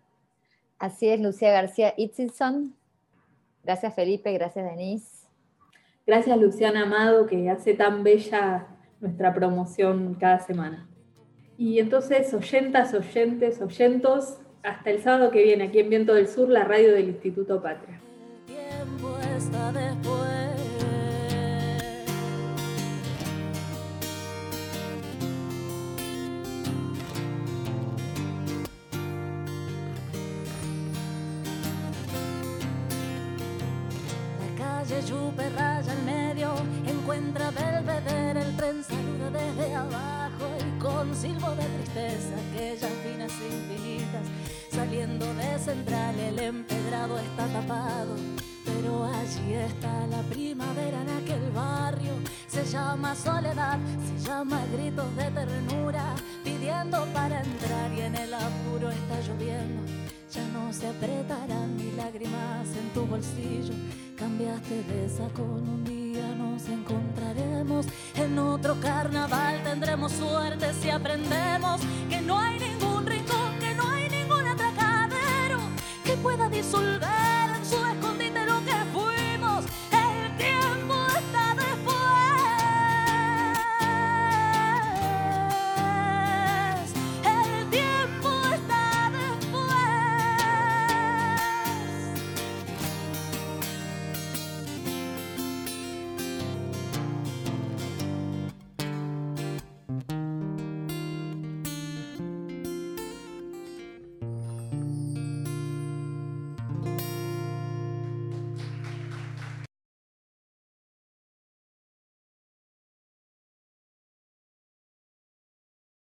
[0.78, 2.74] Así es, Lucía García Itzilson.
[3.62, 4.32] Gracias, Felipe.
[4.32, 5.14] Gracias, Denise.
[6.06, 8.66] Gracias Luciana Amado que hace tan bella
[9.00, 10.86] nuestra promoción cada semana.
[11.56, 16.48] Y entonces, oyentas, oyentes, oyentos, hasta el sábado que viene aquí en Viento del Sur,
[16.48, 18.00] la radio del Instituto Patria.
[35.02, 36.54] Yupe raya al medio,
[36.86, 44.22] encuentra Belvedere, el tren saluda desde abajo y con silbo de tristeza, aquellas finas infinitas,
[44.70, 48.14] saliendo de central, el empedrado está tapado.
[48.64, 52.12] Pero allí está la primavera en aquel barrio.
[52.46, 56.14] Se llama soledad, se llama gritos de ternura,
[56.44, 59.82] pidiendo para entrar y en el apuro está lloviendo.
[60.32, 63.74] Ya no se apretarán ni lágrimas en tu bolsillo
[64.16, 65.84] Cambiaste de sacón, un
[66.38, 67.86] nos encontraremos.
[68.14, 74.08] En otro carnaval tendremos suerte si aprendemos que no hay ningún rincón, que no hay
[74.08, 75.58] ningún atracadero
[76.04, 77.23] que pueda disolver.